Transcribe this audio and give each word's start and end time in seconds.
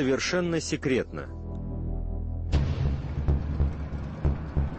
совершенно 0.00 0.62
секретно. 0.62 1.28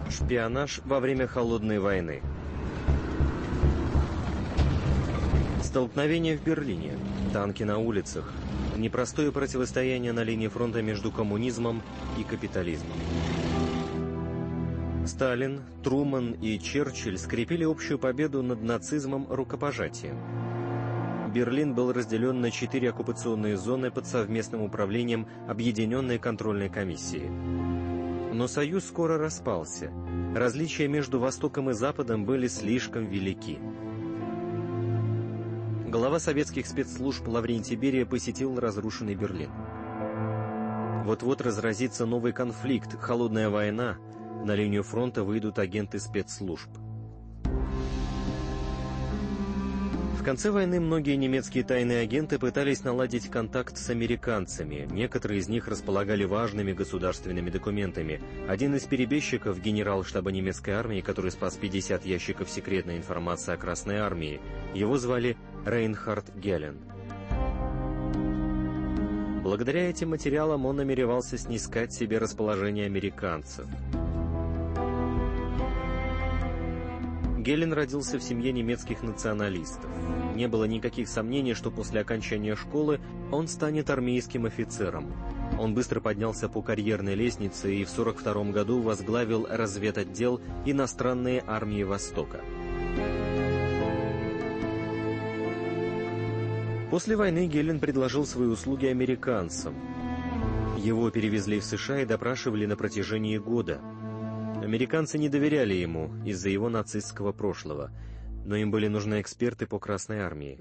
Шпионаж 0.09 0.81
во 0.83 0.99
время 0.99 1.27
Холодной 1.27 1.77
войны. 1.77 2.23
Столкновение 5.61 6.39
в 6.39 6.43
Берлине. 6.43 6.97
Танки 7.33 7.61
на 7.61 7.77
улицах. 7.77 8.33
Непростое 8.75 9.31
противостояние 9.31 10.11
на 10.11 10.23
линии 10.23 10.47
фронта 10.47 10.81
между 10.81 11.11
коммунизмом 11.11 11.83
и 12.17 12.23
капитализмом. 12.23 12.97
Сталин, 15.05 15.61
Труман 15.83 16.31
и 16.31 16.57
Черчилль 16.57 17.19
скрепили 17.19 17.63
общую 17.63 17.99
победу 17.99 18.41
над 18.41 18.63
нацизмом 18.63 19.27
рукопожатием. 19.29 20.40
Берлин 21.31 21.73
был 21.73 21.93
разделен 21.93 22.41
на 22.41 22.51
четыре 22.51 22.89
оккупационные 22.89 23.55
зоны 23.55 23.89
под 23.89 24.05
совместным 24.05 24.63
управлением 24.63 25.27
Объединенной 25.47 26.19
контрольной 26.19 26.69
комиссии. 26.69 27.29
Но 28.33 28.47
Союз 28.47 28.85
скоро 28.85 29.17
распался. 29.17 29.91
Различия 30.35 30.87
между 30.87 31.19
Востоком 31.19 31.69
и 31.69 31.73
Западом 31.73 32.25
были 32.25 32.47
слишком 32.47 33.05
велики. 33.05 33.59
Глава 35.87 36.19
советских 36.19 36.67
спецслужб 36.67 37.27
Лаврентий 37.27 37.75
Берия 37.75 38.05
посетил 38.05 38.59
разрушенный 38.59 39.15
Берлин. 39.15 39.51
Вот-вот 41.05 41.41
разразится 41.41 42.05
новый 42.05 42.33
конфликт, 42.33 42.99
холодная 42.99 43.49
война. 43.49 43.97
На 44.45 44.53
линию 44.55 44.83
фронта 44.83 45.23
выйдут 45.23 45.59
агенты 45.59 45.99
спецслужб. 45.99 46.69
В 50.21 50.23
конце 50.23 50.51
войны 50.51 50.79
многие 50.79 51.15
немецкие 51.15 51.63
тайные 51.63 52.01
агенты 52.01 52.37
пытались 52.37 52.83
наладить 52.83 53.27
контакт 53.27 53.75
с 53.75 53.89
американцами. 53.89 54.87
Некоторые 54.91 55.39
из 55.39 55.49
них 55.49 55.67
располагали 55.67 56.25
важными 56.25 56.73
государственными 56.73 57.49
документами. 57.49 58.21
Один 58.47 58.75
из 58.75 58.83
перебежчиков, 58.83 59.59
генерал 59.59 60.03
штаба 60.03 60.31
немецкой 60.31 60.75
армии, 60.75 61.01
который 61.01 61.31
спас 61.31 61.55
50 61.55 62.05
ящиков 62.05 62.51
секретной 62.51 62.97
информации 62.97 63.55
о 63.55 63.57
Красной 63.57 63.97
армии, 63.97 64.39
его 64.75 64.95
звали 64.99 65.37
Рейнхард 65.65 66.35
Гелен. 66.35 66.77
Благодаря 69.41 69.89
этим 69.89 70.11
материалам 70.11 70.67
он 70.67 70.75
намеревался 70.75 71.39
снискать 71.39 71.93
себе 71.93 72.19
расположение 72.19 72.85
американцев. 72.85 73.65
Гелен 77.41 77.73
родился 77.73 78.19
в 78.19 78.23
семье 78.23 78.51
немецких 78.51 79.01
националистов. 79.01 79.89
Не 80.35 80.47
было 80.47 80.65
никаких 80.65 81.07
сомнений, 81.07 81.55
что 81.55 81.71
после 81.71 82.01
окончания 82.01 82.55
школы 82.55 82.99
он 83.31 83.47
станет 83.47 83.89
армейским 83.89 84.45
офицером. 84.45 85.11
Он 85.59 85.73
быстро 85.73 85.99
поднялся 85.99 86.49
по 86.49 86.61
карьерной 86.61 87.15
лестнице 87.15 87.73
и 87.73 87.83
в 87.83 87.91
1942 87.91 88.51
году 88.51 88.81
возглавил 88.81 89.47
разведотдел 89.49 90.39
иностранной 90.65 91.41
армии 91.45 91.83
Востока. 91.83 92.41
После 96.91 97.15
войны 97.15 97.47
Гелен 97.47 97.79
предложил 97.79 98.25
свои 98.25 98.47
услуги 98.47 98.85
американцам. 98.85 99.73
Его 100.77 101.09
перевезли 101.09 101.59
в 101.59 101.63
США 101.63 102.01
и 102.01 102.05
допрашивали 102.05 102.65
на 102.65 102.75
протяжении 102.75 103.37
года– 103.37 103.81
Американцы 104.61 105.17
не 105.17 105.29
доверяли 105.29 105.73
ему 105.73 106.11
из-за 106.25 106.49
его 106.49 106.69
нацистского 106.69 107.31
прошлого, 107.31 107.91
но 108.45 108.55
им 108.55 108.71
были 108.71 108.87
нужны 108.87 109.21
эксперты 109.21 109.65
по 109.65 109.79
Красной 109.79 110.19
армии. 110.19 110.57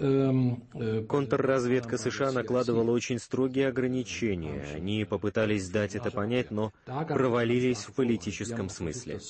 Ähm, 0.00 0.62
äh, 0.74 1.06
Контрразведка 1.06 1.98
США 1.98 2.32
накладывала 2.32 2.90
очень 2.90 3.18
строгие 3.18 3.68
ограничения. 3.68 4.64
Они 4.74 5.04
попытались 5.04 5.68
дать 5.68 5.94
это 5.94 6.10
понять, 6.10 6.50
но 6.50 6.72
провалились 6.86 7.84
в 7.84 7.92
политическом 7.92 8.68
смысле. 8.68 9.20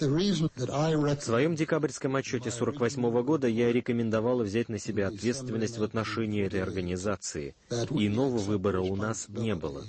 В 0.00 1.20
своем 1.20 1.56
декабрьском 1.56 2.14
отчете 2.14 2.50
1948 2.50 3.22
года 3.22 3.48
я 3.48 3.72
рекомендовал 3.72 4.42
взять 4.42 4.68
на 4.68 4.78
себя 4.78 5.08
ответственность 5.08 5.78
в 5.78 5.82
отношении 5.82 6.44
этой 6.44 6.62
организации. 6.62 7.54
Иного 7.90 8.38
выбора 8.38 8.80
у 8.80 8.94
нас 8.94 9.26
не 9.28 9.54
было. 9.56 9.82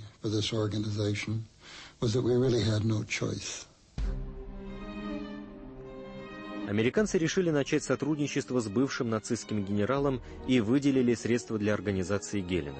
Американцы 6.67 7.17
решили 7.17 7.49
начать 7.49 7.83
сотрудничество 7.83 8.59
с 8.59 8.67
бывшим 8.67 9.09
нацистским 9.09 9.63
генералом 9.63 10.21
и 10.47 10.59
выделили 10.59 11.15
средства 11.15 11.57
для 11.57 11.73
организации 11.73 12.41
Гелена. 12.41 12.77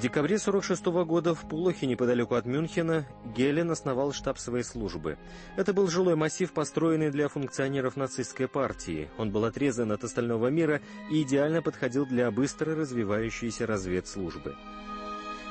Декабре 0.00 0.38
46 0.38 0.86
-го 0.86 1.04
года 1.04 1.34
в 1.34 1.46
Пулохе, 1.46 1.86
неподалеку 1.86 2.34
от 2.34 2.46
Мюнхена, 2.46 3.06
Гелен 3.36 3.70
основал 3.70 4.12
штаб 4.12 4.38
своей 4.38 4.64
службы. 4.64 5.18
Это 5.56 5.72
был 5.74 5.88
жилой 5.88 6.16
массив, 6.16 6.50
построенный 6.52 7.10
для 7.10 7.28
функционеров 7.28 7.96
нацистской 7.96 8.48
партии. 8.48 9.10
Он 9.18 9.30
был 9.30 9.44
отрезан 9.44 9.92
от 9.92 10.02
остального 10.02 10.48
мира 10.48 10.80
и 11.10 11.22
идеально 11.22 11.60
подходил 11.60 12.06
для 12.06 12.30
быстро 12.30 12.74
развивающейся 12.74 13.66
разведслужбы. 13.66 14.56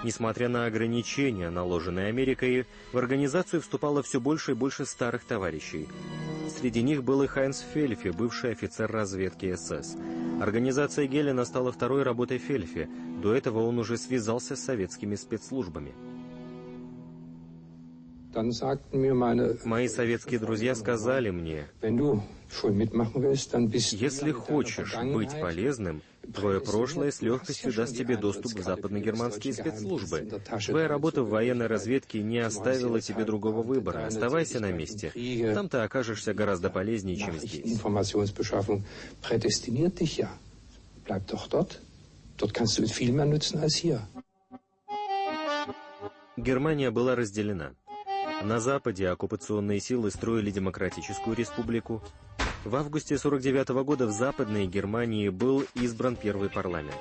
Несмотря 0.04 0.48
на 0.48 0.66
ограничения, 0.66 1.50
наложенные 1.50 2.08
Америкой, 2.08 2.66
в 2.94 2.98
организацию 2.98 3.62
вступало 3.62 4.02
все 4.02 4.22
больше 4.22 4.52
и 4.52 4.56
больше 4.56 4.86
старых 4.86 5.26
товарищей. 5.26 5.88
Среди 6.50 6.82
них 6.82 7.04
был 7.04 7.22
и 7.24 7.28
Хайнс 7.28 7.64
Фельфи, 7.74 8.10
бывший 8.10 8.52
офицер 8.52 8.90
разведки 8.90 9.54
СС. 9.56 9.96
Организация 10.42 11.06
Гелена 11.06 11.44
стала 11.44 11.72
второй 11.72 12.04
работой 12.04 12.38
Фельфи. 12.38 12.90
До 13.22 13.34
этого 13.34 13.66
он 13.66 13.78
уже 13.78 13.98
связался 13.98 14.56
с 14.56 14.64
советскими 14.64 15.16
спецслужбами. 15.16 15.94
Мои 19.66 19.88
советские 19.88 20.40
друзья 20.40 20.76
сказали 20.76 21.32
мне, 21.32 21.66
если 23.92 24.32
хочешь 24.32 24.96
быть 24.96 25.32
полезным, 25.42 26.02
твое 26.34 26.62
прошлое 26.62 27.12
с 27.12 27.22
легкостью 27.22 27.74
даст 27.74 27.98
тебе 27.98 28.18
доступ 28.18 28.54
в 28.54 28.64
западногерманские 28.64 29.54
спецслужбы. 29.54 30.30
Твоя 30.66 30.88
работа 30.88 31.24
в 31.24 31.30
военной 31.30 31.68
разведке 31.68 32.22
не 32.22 32.40
оставила 32.40 33.02
тебе 33.02 33.26
другого 33.26 33.64
выбора. 33.64 34.06
Оставайся 34.06 34.60
на 34.60 34.72
месте. 34.72 35.12
Там 35.54 35.68
ты 35.68 35.78
окажешься 35.80 36.34
гораздо 36.34 36.70
полезнее, 36.70 37.18
чем 37.18 37.38
здесь. 37.40 37.82
Германия 46.38 46.90
была 46.90 47.16
разделена. 47.16 47.74
На 48.42 48.62
Западе 48.62 49.10
оккупационные 49.10 49.82
силы 49.82 50.12
строили 50.12 50.50
демократическую 50.50 51.36
республику. 51.36 52.02
В 52.64 52.76
августе 52.76 53.18
49 53.18 53.70
-го 53.70 53.84
года 53.84 54.08
в 54.08 54.12
Западной 54.12 54.66
Германии 54.66 55.28
был 55.30 55.66
избран 55.76 56.16
первый 56.16 56.50
парламент. 56.50 56.96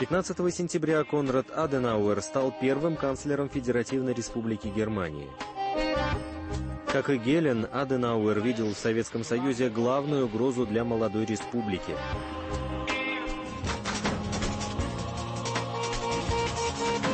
15 0.00 0.50
сентября 0.50 1.02
Конрад 1.02 1.50
Аденауэр 1.50 2.20
стал 2.20 2.54
первым 2.60 2.94
канцлером 2.96 3.48
Федеративной 3.48 4.12
Республики 4.12 4.68
Германии. 4.68 5.28
Как 6.92 7.10
и 7.10 7.16
Гелен, 7.16 7.66
Аденауэр 7.72 8.40
видел 8.40 8.74
в 8.74 8.78
Советском 8.78 9.24
Союзе 9.24 9.70
главную 9.70 10.26
угрозу 10.26 10.66
для 10.66 10.84
молодой 10.84 11.24
республики. 11.24 11.94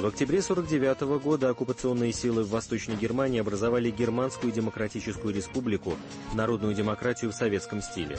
В 0.04 0.08
октябре 0.08 0.40
1949 0.40 1.22
года 1.22 1.48
оккупационные 1.48 2.12
силы 2.12 2.42
в 2.42 2.50
Восточной 2.50 2.94
Германии 2.94 3.40
образовали 3.40 3.90
Германскую 3.90 4.52
Демократическую 4.52 5.34
Республику, 5.34 5.96
народную 6.34 6.74
демократию 6.74 7.32
в 7.32 7.34
советском 7.34 7.80
стиле. 7.80 8.18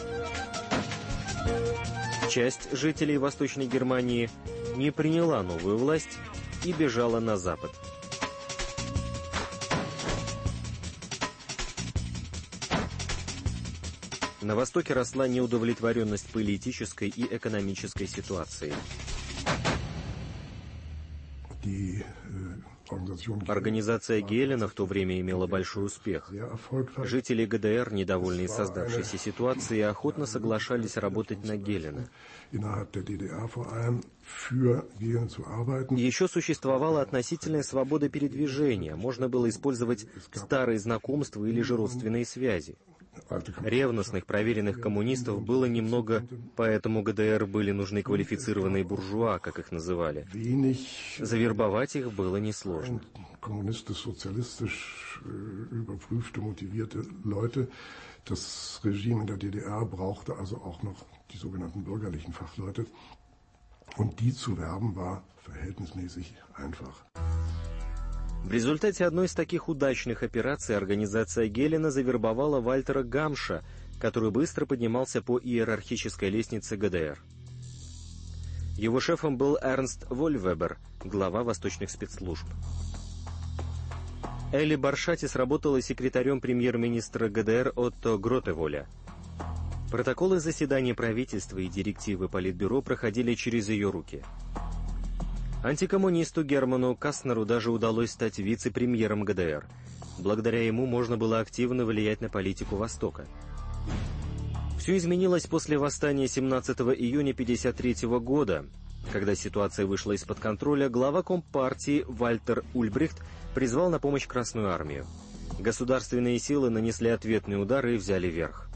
Часть 2.27 2.75
жителей 2.75 3.19
Восточной 3.19 3.67
Германии 3.67 4.31
не 4.75 4.89
приняла 4.89 5.43
новую 5.43 5.77
власть 5.77 6.17
и 6.63 6.73
бежала 6.73 7.19
на 7.19 7.37
запад. 7.37 7.69
На 14.41 14.55
Востоке 14.55 14.95
росла 14.95 15.27
неудовлетворенность 15.27 16.31
политической 16.31 17.09
и 17.09 17.35
экономической 17.35 18.07
ситуацией. 18.07 18.73
Э, 21.65 22.03
Организация 23.47 24.21
Гелена 24.21 24.67
в 24.67 24.73
то 24.73 24.85
время 24.85 25.19
имела 25.19 25.47
большой 25.47 25.85
успех. 25.85 26.31
Жители 26.97 27.45
ГДР, 27.45 27.91
недовольные 27.91 28.47
создавшейся 28.47 29.17
ситуацией, 29.17 29.81
охотно 29.81 30.27
соглашались 30.27 30.97
работать 30.97 31.43
на 31.43 31.57
Гелена. 31.57 32.07
Еще 35.89 36.27
существовала 36.27 37.01
относительная 37.01 37.63
свобода 37.63 38.07
передвижения, 38.09 38.95
можно 38.95 39.29
было 39.29 39.49
использовать 39.49 40.05
старые 40.31 40.77
знакомства 40.79 41.43
или 41.45 41.61
же 41.61 41.75
родственные 41.75 42.25
связи. 42.25 42.77
Ревностных, 43.63 44.25
проверенных 44.25 44.79
коммунистов 44.79 45.41
было 45.41 45.65
немного, 45.65 46.25
поэтому 46.55 47.03
ГДР 47.03 47.45
были 47.45 47.71
нужны 47.71 48.03
квалифицированные 48.03 48.83
буржуа, 48.83 49.39
как 49.39 49.59
их 49.59 49.71
называли. 49.71 50.27
Завербовать 51.19 51.95
их 51.95 52.11
было 52.13 52.37
несложно. 52.37 53.01
Das. 58.27 58.81
Und 63.97 64.19
die 64.19 64.33
zu 64.33 64.57
werben 64.57 64.95
war 64.95 65.23
verhältnismäßig 65.37 66.35
einfach. 66.55 67.05
В 68.45 68.51
результате 68.51 69.05
одной 69.05 69.25
из 69.25 69.33
таких 69.33 69.69
удачных 69.69 70.21
операций 70.21 70.77
организация 70.77 71.47
Гелена 71.47 71.89
завербовала 71.89 72.61
Вальтера 72.61 73.01
Гамша, 73.01 73.63
который 73.99 74.29
быстро 74.29 74.67
поднимался 74.67 75.23
по 75.23 75.39
иерархической 75.39 76.29
лестнице 76.29 76.77
ГДР. 76.77 77.19
Его 78.77 78.99
шефом 78.99 79.37
был 79.37 79.57
Эрнст 79.59 80.05
Вольвебер, 80.11 80.77
глава 81.03 81.43
восточных 81.43 81.89
спецслужб. 81.89 82.45
Элли 84.53 84.75
Баршатис 84.75 85.35
работала 85.35 85.81
секретарем 85.81 86.39
премьер-министра 86.39 87.29
ГДР 87.29 87.73
Отто 87.75 88.19
Гротеволя. 88.19 88.85
Протоколы 89.89 90.39
заседаний 90.39 90.93
правительства 90.93 91.57
и 91.57 91.67
директивы 91.67 92.29
Политбюро 92.29 92.83
проходили 92.83 93.33
через 93.33 93.69
ее 93.69 93.89
руки. 93.89 94.23
Антикоммунисту 95.63 96.43
Герману 96.43 96.95
Кастнеру 96.95 97.45
даже 97.45 97.71
удалось 97.71 98.11
стать 98.11 98.37
вице-премьером 98.37 99.23
ГДР. 99.23 99.65
Благодаря 100.19 100.65
ему 100.65 100.85
можно 100.85 101.17
было 101.17 101.39
активно 101.39 101.85
влиять 101.85 102.21
на 102.21 102.29
политику 102.29 102.75
Востока. 102.75 103.25
Все 104.77 104.97
изменилось 104.97 105.47
после 105.47 105.77
восстания 105.77 106.27
17 106.27 106.79
июня 106.79 107.31
1953 107.31 108.07
года. 108.19 108.65
Когда 109.11 109.35
ситуация 109.35 109.85
вышла 109.85 110.11
из-под 110.11 110.39
контроля, 110.39 110.89
глава 110.89 111.23
Компартии 111.23 112.05
Вальтер 112.07 112.63
Ульбрихт 112.73 113.21
призвал 113.53 113.89
на 113.89 113.99
помощь 113.99 114.27
Красную 114.27 114.69
Армию. 114.69 115.05
Государственные 115.59 116.37
силы 116.39 116.69
нанесли 116.69 117.09
ответные 117.09 117.57
удары 117.57 117.95
и 117.95 117.97
взяли 117.97 118.27
верх. 118.27 118.69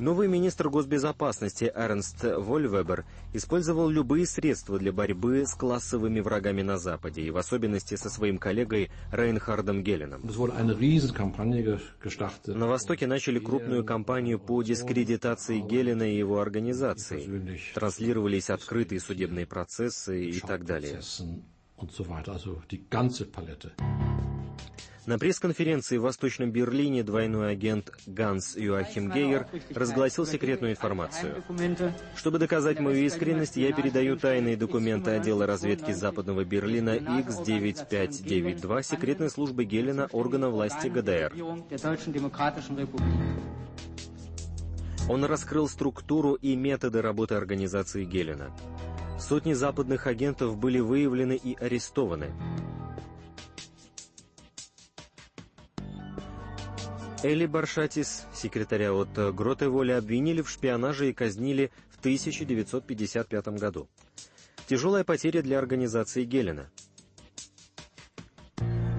Новый 0.00 0.28
министр 0.28 0.70
госбезопасности 0.70 1.70
Эрнст 1.74 2.24
Вольвебер 2.24 3.04
использовал 3.34 3.90
любые 3.90 4.24
средства 4.24 4.78
для 4.78 4.92
борьбы 4.92 5.44
с 5.46 5.54
классовыми 5.54 6.20
врагами 6.20 6.62
на 6.62 6.78
Западе, 6.78 7.20
и 7.20 7.30
в 7.30 7.36
особенности 7.36 7.96
со 7.96 8.08
своим 8.08 8.38
коллегой 8.38 8.90
Рейнхардом 9.12 9.82
Гелленом. 9.82 10.22
На 12.46 12.66
Востоке 12.66 13.06
начали 13.06 13.38
крупную 13.38 13.84
кампанию 13.84 14.38
по 14.38 14.62
дискредитации 14.62 15.60
Гелена 15.60 16.10
и 16.10 16.16
его 16.16 16.40
организации. 16.40 17.60
Транслировались 17.74 18.48
открытые 18.48 19.00
судебные 19.00 19.46
процессы 19.46 20.24
и 20.30 20.40
так 20.40 20.64
далее. 20.64 21.00
На 25.06 25.18
пресс-конференции 25.18 25.96
в 25.96 26.02
Восточном 26.02 26.52
Берлине 26.52 27.02
двойной 27.02 27.50
агент 27.52 27.90
Ганс 28.06 28.54
Юахим 28.56 29.10
Гейер 29.10 29.46
разгласил 29.74 30.26
секретную 30.26 30.72
информацию. 30.72 31.42
Чтобы 32.14 32.38
доказать 32.38 32.80
мою 32.80 33.04
искренность, 33.04 33.56
я 33.56 33.72
передаю 33.72 34.16
тайные 34.16 34.56
документы 34.56 35.12
отдела 35.12 35.46
разведки 35.46 35.92
Западного 35.92 36.44
Берлина 36.44 36.96
X9592 36.98 38.82
секретной 38.82 39.30
службы 39.30 39.64
Гелена 39.64 40.06
органа 40.12 40.50
власти 40.50 40.88
ГДР. 40.88 41.32
Он 45.08 45.24
раскрыл 45.24 45.66
структуру 45.68 46.34
и 46.34 46.54
методы 46.54 47.02
работы 47.02 47.34
организации 47.34 48.04
Гелена. 48.04 48.50
Сотни 49.18 49.54
западных 49.54 50.06
агентов 50.06 50.56
были 50.56 50.78
выявлены 50.78 51.36
и 51.36 51.56
арестованы. 51.56 52.32
Эли 57.22 57.44
Баршатис, 57.44 58.26
секретаря 58.32 58.94
от 58.94 59.10
Гротеволя, 59.34 59.98
обвинили 59.98 60.40
в 60.40 60.48
шпионаже 60.48 61.10
и 61.10 61.12
казнили 61.12 61.70
в 61.90 61.98
1955 61.98 63.48
году. 63.58 63.88
Тяжелая 64.66 65.04
потеря 65.04 65.42
для 65.42 65.58
организации 65.58 66.24
Гелена. 66.24 66.70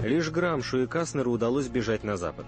Лишь 0.04 0.30
Грамшу 0.30 0.84
и 0.84 0.86
Каснеру 0.86 1.32
удалось 1.32 1.66
бежать 1.66 2.04
на 2.04 2.16
запад. 2.16 2.46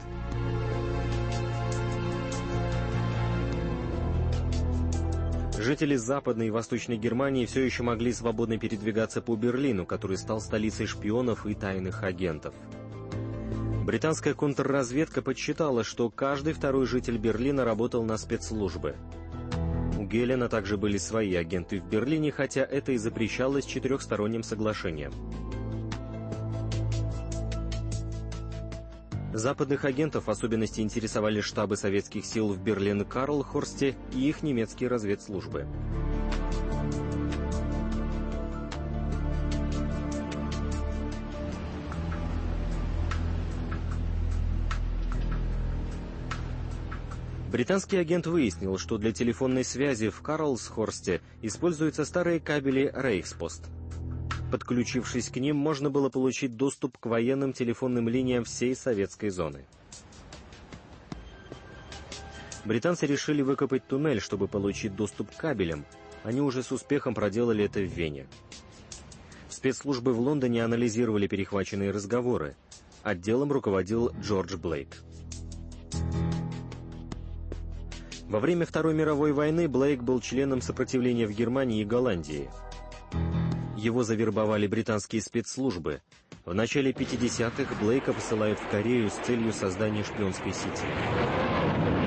Жители 5.58 5.96
Западной 5.96 6.48
и 6.48 6.50
Восточной 6.50 6.98
Германии 6.98 7.46
все 7.46 7.62
еще 7.64 7.82
могли 7.82 8.12
свободно 8.12 8.58
передвигаться 8.58 9.20
по 9.20 9.34
Берлину, 9.34 9.86
который 9.86 10.18
стал 10.18 10.40
столицей 10.40 10.86
шпионов 10.86 11.46
и 11.46 11.54
тайных 11.54 12.04
агентов. 12.04 12.54
Британская 13.84 14.32
контрразведка 14.32 15.20
подсчитала, 15.20 15.84
что 15.84 16.08
каждый 16.08 16.54
второй 16.54 16.86
житель 16.86 17.18
Берлина 17.18 17.66
работал 17.66 18.02
на 18.02 18.16
спецслужбы. 18.16 18.96
У 19.98 20.04
Гелена 20.06 20.48
также 20.48 20.78
были 20.78 20.96
свои 20.96 21.34
агенты 21.34 21.80
в 21.80 21.86
Берлине, 21.86 22.32
хотя 22.32 22.62
это 22.62 22.92
и 22.92 22.96
запрещалось 22.96 23.66
четырехсторонним 23.66 24.42
соглашением. 24.42 25.12
Западных 29.34 29.84
агентов 29.84 30.28
в 30.28 30.30
особенности 30.30 30.80
интересовали 30.80 31.42
штабы 31.42 31.76
советских 31.76 32.24
сил 32.24 32.54
в 32.54 32.62
Берлин-Карлхорсте 32.62 33.96
и 34.14 34.30
их 34.30 34.42
немецкие 34.42 34.88
разведслужбы. 34.88 35.66
Британский 47.54 47.98
агент 47.98 48.26
выяснил, 48.26 48.78
что 48.78 48.98
для 48.98 49.12
телефонной 49.12 49.62
связи 49.62 50.08
в 50.08 50.22
Карлсхорсте 50.22 51.20
используются 51.40 52.04
старые 52.04 52.40
кабели 52.40 52.90
Рейхспост. 52.92 53.66
Подключившись 54.50 55.28
к 55.28 55.36
ним, 55.36 55.54
можно 55.54 55.88
было 55.88 56.08
получить 56.08 56.56
доступ 56.56 56.98
к 56.98 57.06
военным 57.06 57.52
телефонным 57.52 58.08
линиям 58.08 58.42
всей 58.42 58.74
советской 58.74 59.28
зоны. 59.28 59.66
Британцы 62.64 63.06
решили 63.06 63.40
выкопать 63.40 63.86
туннель, 63.86 64.20
чтобы 64.20 64.48
получить 64.48 64.96
доступ 64.96 65.30
к 65.30 65.36
кабелям. 65.36 65.84
Они 66.24 66.40
уже 66.40 66.64
с 66.64 66.72
успехом 66.72 67.14
проделали 67.14 67.66
это 67.66 67.78
в 67.78 67.84
Вене. 67.84 68.26
Спецслужбы 69.48 70.12
в 70.12 70.18
Лондоне 70.18 70.64
анализировали 70.64 71.28
перехваченные 71.28 71.92
разговоры. 71.92 72.56
Отделом 73.04 73.52
руководил 73.52 74.10
Джордж 74.20 74.56
Блейк. 74.56 75.04
Во 78.28 78.40
время 78.40 78.64
Второй 78.64 78.94
мировой 78.94 79.32
войны 79.32 79.68
Блейк 79.68 80.02
был 80.02 80.20
членом 80.20 80.62
сопротивления 80.62 81.26
в 81.26 81.32
Германии 81.32 81.82
и 81.82 81.84
Голландии. 81.84 82.50
Его 83.76 84.02
завербовали 84.02 84.66
британские 84.66 85.20
спецслужбы. 85.20 86.00
В 86.44 86.54
начале 86.54 86.92
50-х 86.92 87.74
Блейка 87.82 88.12
посылают 88.12 88.58
в 88.58 88.68
Корею 88.68 89.10
с 89.10 89.14
целью 89.26 89.52
создания 89.52 90.04
шпионской 90.04 90.52
сети. 90.52 90.86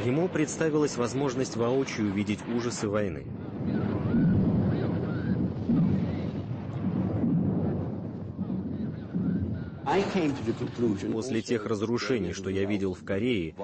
Ему 0.05 0.27
представилась 0.27 0.97
возможность 0.97 1.55
воочию 1.55 2.07
увидеть 2.07 2.39
ужасы 2.47 2.88
войны. 2.88 3.27
После 11.13 11.41
тех 11.41 11.65
разрушений, 11.65 12.34
что 12.34 12.50
я 12.50 12.65
видел 12.65 12.94
в 12.94 13.03
Корее, 13.06 13.56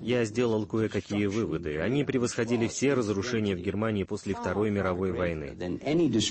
я 0.00 0.24
сделал 0.24 0.64
кое-какие 0.64 1.26
выводы. 1.26 1.80
Они 1.80 2.04
превосходили 2.04 2.68
все 2.68 2.94
разрушения 2.94 3.56
в 3.56 3.60
Германии 3.60 4.04
после 4.04 4.34
Второй 4.34 4.70
мировой 4.70 5.12
войны. 5.12 5.56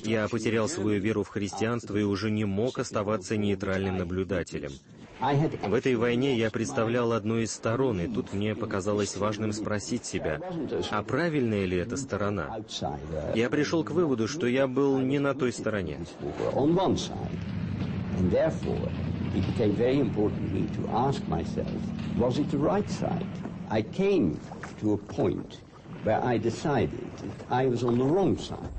Я 0.05 0.27
потерял 0.29 0.69
свою 0.69 1.01
веру 1.01 1.23
в 1.23 1.27
христианство 1.27 1.97
и 1.97 2.03
уже 2.03 2.31
не 2.31 2.45
мог 2.45 2.79
оставаться 2.79 3.35
нейтральным 3.35 3.97
наблюдателем. 3.97 4.71
В 5.19 5.73
этой 5.73 5.95
войне 5.95 6.35
я 6.35 6.49
представлял 6.49 7.11
одну 7.11 7.37
из 7.37 7.51
сторон, 7.51 7.99
и 7.99 8.07
тут 8.07 8.33
мне 8.33 8.55
показалось 8.55 9.17
важным 9.17 9.53
спросить 9.53 10.03
себя, 10.03 10.39
а 10.89 11.03
правильная 11.03 11.65
ли 11.65 11.77
эта 11.77 11.95
сторона? 11.95 12.57
Я 13.35 13.49
пришел 13.49 13.83
к 13.83 13.91
выводу, 13.91 14.27
что 14.27 14.47
я 14.47 14.65
был 14.67 14.97
не 14.97 15.19
на 15.19 15.35
той 15.35 15.51
стороне 15.51 15.99
it 19.35 19.45
became 19.47 19.73
very 19.73 19.99
important 19.99 20.51
me 20.53 20.67
to 20.75 20.89
ask 20.91 21.25
myself, 21.27 21.71
was 22.17 22.37
it 22.37 22.49
the 22.51 22.57
right 22.57 22.89
side? 22.89 23.25
I 23.69 23.81
came 23.81 24.39
to 24.81 24.93
a 24.93 24.97
point 24.97 25.59
where 26.03 26.21
I 26.23 26.37
decided 26.37 27.09
that 27.17 27.45
I 27.49 27.67
was 27.67 27.83
on 27.83 27.97
the 27.97 28.05
wrong 28.05 28.37
side. 28.37 28.71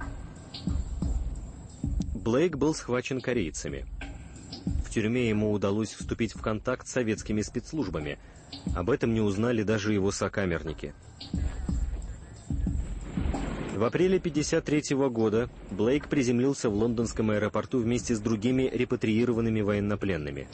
Блейк 2.14 2.56
был 2.56 2.74
схвачен 2.74 3.20
корейцами. 3.20 3.84
В 4.84 4.90
тюрьме 4.90 5.28
ему 5.28 5.52
удалось 5.52 5.92
вступить 5.94 6.34
в 6.34 6.42
контакт 6.42 6.86
с 6.86 6.92
советскими 6.92 7.40
спецслужбами. 7.40 8.18
Об 8.76 8.90
этом 8.90 9.14
не 9.14 9.20
узнали 9.20 9.62
даже 9.62 9.92
его 9.92 10.12
сокамерники. 10.12 10.94
В 13.82 13.84
апреле 13.84 14.18
1953 14.18 14.96
года 15.08 15.50
Блейк 15.72 16.06
приземлился 16.06 16.70
в 16.70 16.74
лондонском 16.74 17.32
аэропорту 17.32 17.80
вместе 17.80 18.14
с 18.14 18.20
другими 18.20 18.70
репатриированными 18.72 19.60
военнопленными. 19.60 20.46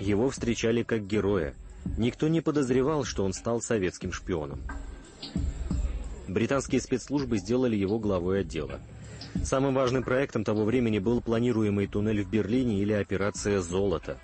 Его 0.00 0.30
встречали 0.30 0.82
как 0.82 1.06
героя. 1.06 1.52
Никто 1.98 2.28
не 2.28 2.40
подозревал, 2.40 3.04
что 3.04 3.22
он 3.22 3.34
стал 3.34 3.60
советским 3.60 4.14
шпионом. 4.14 4.62
Британские 6.26 6.80
спецслужбы 6.80 7.36
сделали 7.36 7.76
его 7.76 7.98
главой 7.98 8.40
отдела. 8.40 8.80
Самым 9.42 9.74
важным 9.74 10.04
проектом 10.04 10.42
того 10.42 10.64
времени 10.64 11.00
был 11.00 11.20
планируемый 11.20 11.86
туннель 11.86 12.24
в 12.24 12.30
Берлине 12.30 12.80
или 12.80 12.94
операция 12.94 13.60
«Золото». 13.60 14.16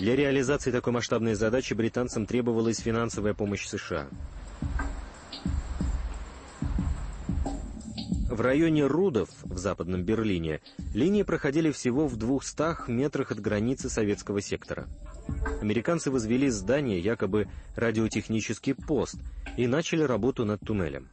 Для 0.00 0.16
реализации 0.16 0.72
такой 0.72 0.92
масштабной 0.92 1.34
задачи 1.34 1.72
британцам 1.72 2.26
требовалась 2.26 2.80
финансовая 2.80 3.32
помощь 3.32 3.64
США. 3.64 4.08
В 8.34 8.40
районе 8.40 8.84
Рудов 8.84 9.28
в 9.44 9.58
Западном 9.58 10.02
Берлине 10.02 10.60
линии 10.92 11.22
проходили 11.22 11.70
всего 11.70 12.08
в 12.08 12.16
200 12.16 12.90
метрах 12.90 13.30
от 13.30 13.38
границы 13.38 13.88
советского 13.88 14.40
сектора. 14.40 14.88
Американцы 15.62 16.10
возвели 16.10 16.50
здание, 16.50 16.98
якобы 16.98 17.46
радиотехнический 17.76 18.74
пост, 18.74 19.18
и 19.56 19.68
начали 19.68 20.02
работу 20.02 20.44
над 20.44 20.58
туннелем. 20.62 21.08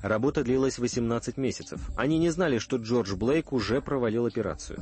Работа 0.00 0.44
длилась 0.44 0.78
18 0.78 1.36
месяцев. 1.36 1.80
Они 1.96 2.20
не 2.20 2.30
знали, 2.30 2.58
что 2.58 2.76
Джордж 2.76 3.16
Блейк 3.16 3.52
уже 3.52 3.82
провалил 3.82 4.24
операцию. 4.24 4.78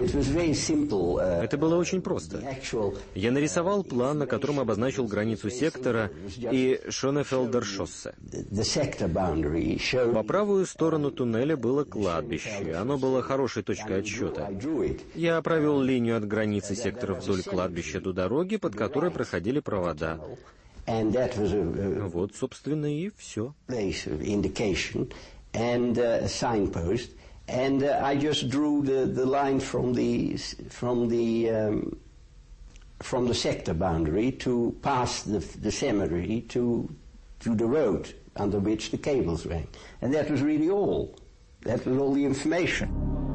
Uh, 0.00 1.42
Это 1.42 1.58
было 1.58 1.76
очень 1.76 2.00
просто. 2.00 2.42
Я 3.14 3.30
нарисовал 3.30 3.84
план, 3.84 4.18
на 4.18 4.26
котором 4.26 4.58
обозначил 4.58 5.06
границу 5.06 5.50
сектора 5.50 6.10
и 6.38 6.80
Шонефелдер-шоссе. 6.88 8.14
По 10.14 10.22
правую 10.22 10.66
сторону 10.66 11.10
туннеля 11.10 11.56
было 11.56 11.84
кладбище. 11.84 12.74
Оно 12.78 12.96
было 12.96 13.22
хорошей 13.22 13.62
точкой 13.62 14.00
отсчета. 14.00 14.50
Я 15.14 15.40
провел 15.42 15.82
линию 15.82 16.16
от 16.16 16.26
границы 16.26 16.74
сектора 16.74 17.14
вдоль 17.14 17.42
кладбища 17.42 18.00
до 18.00 18.12
дороги, 18.12 18.56
под 18.56 18.74
которой 18.74 19.10
проходили 19.10 19.60
провода. 19.60 20.18
Вот, 20.86 22.34
собственно, 22.34 22.86
и 22.86 23.10
все. 23.18 23.54
And 27.50 27.82
uh, 27.82 28.00
I 28.02 28.16
just 28.16 28.48
drew 28.48 28.82
the, 28.82 29.06
the 29.06 29.26
line 29.26 29.58
from 29.58 29.92
the 29.92 30.36
from 30.68 31.08
the 31.08 31.50
um, 31.50 31.98
from 33.00 33.26
the 33.26 33.34
sector 33.34 33.74
boundary 33.74 34.30
to 34.32 34.76
pass 34.82 35.22
the, 35.22 35.38
the 35.38 35.72
cemetery 35.72 36.42
to 36.48 36.88
to 37.40 37.54
the 37.54 37.66
road 37.66 38.14
under 38.36 38.58
which 38.60 38.90
the 38.92 38.98
cables 38.98 39.46
ran, 39.46 39.66
and 40.00 40.14
that 40.14 40.30
was 40.30 40.42
really 40.42 40.70
all. 40.70 41.16
That 41.62 41.84
was 41.84 41.98
all 41.98 42.14
the 42.14 42.24
information. 42.24 43.29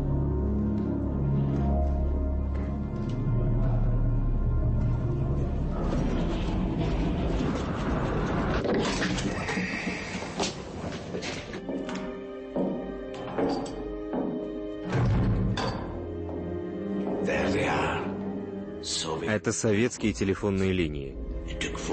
Это 19.46 19.54
советские 19.54 20.12
телефонные 20.12 20.74
линии. 20.74 21.16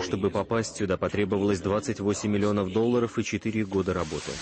Чтобы 0.02 0.30
попасть 0.30 0.76
сюда, 0.76 0.96
потребовалось 0.96 1.60
28 1.60 2.30
миллионов 2.30 2.72
долларов 2.72 3.18
и 3.18 3.22
4 3.22 3.66
года 3.66 3.92
работы. 3.92 4.32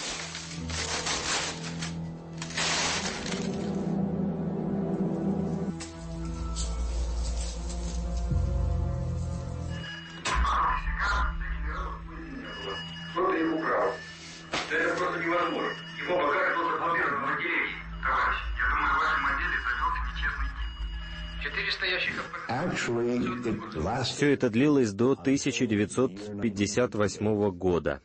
Все 24.21 24.35
это 24.35 24.51
длилось 24.51 24.93
до 24.93 25.13
1958 25.13 27.51
года. 27.53 28.03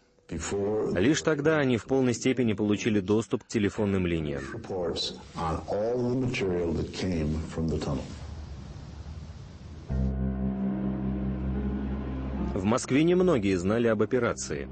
Лишь 0.96 1.22
тогда 1.22 1.58
они 1.58 1.76
в 1.76 1.84
полной 1.84 2.14
степени 2.14 2.54
получили 2.54 3.02
доступ 3.02 3.44
к 3.44 3.48
телефонным 3.48 4.08
линиям. 4.08 4.42
В 12.54 12.64
Москве 12.64 13.04
немногие 13.04 13.58
знали 13.58 13.88
об 13.88 14.02
операции. 14.02 14.70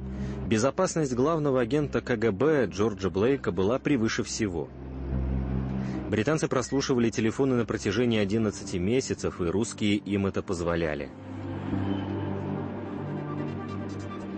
Безопасность 0.47 1.13
главного 1.13 1.59
агента 1.59 1.99
КГБ 1.99 2.67
Джорджа 2.67 3.09
Блейка 3.09 3.51
была 3.51 3.79
превыше 3.79 4.23
всего– 4.23 4.69
Британцы 6.13 6.47
прослушивали 6.47 7.09
телефоны 7.09 7.55
на 7.55 7.65
протяжении 7.65 8.19
11 8.19 8.75
месяцев, 8.75 9.41
и 9.41 9.45
русские 9.45 9.95
им 9.95 10.27
это 10.27 10.43
позволяли. 10.43 11.09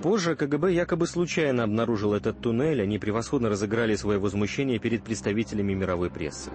Позже 0.05 0.35
КГБ 0.35 0.71
якобы 0.71 1.07
случайно 1.07 1.63
обнаружил 1.63 2.13
этот 2.13 2.39
туннель, 2.39 2.79
они 2.79 2.99
превосходно 2.99 3.49
разыграли 3.49 3.95
свое 3.95 4.19
возмущение 4.19 4.77
перед 4.77 5.03
представителями 5.03 5.73
мировой 5.73 6.11
прессы. 6.11 6.51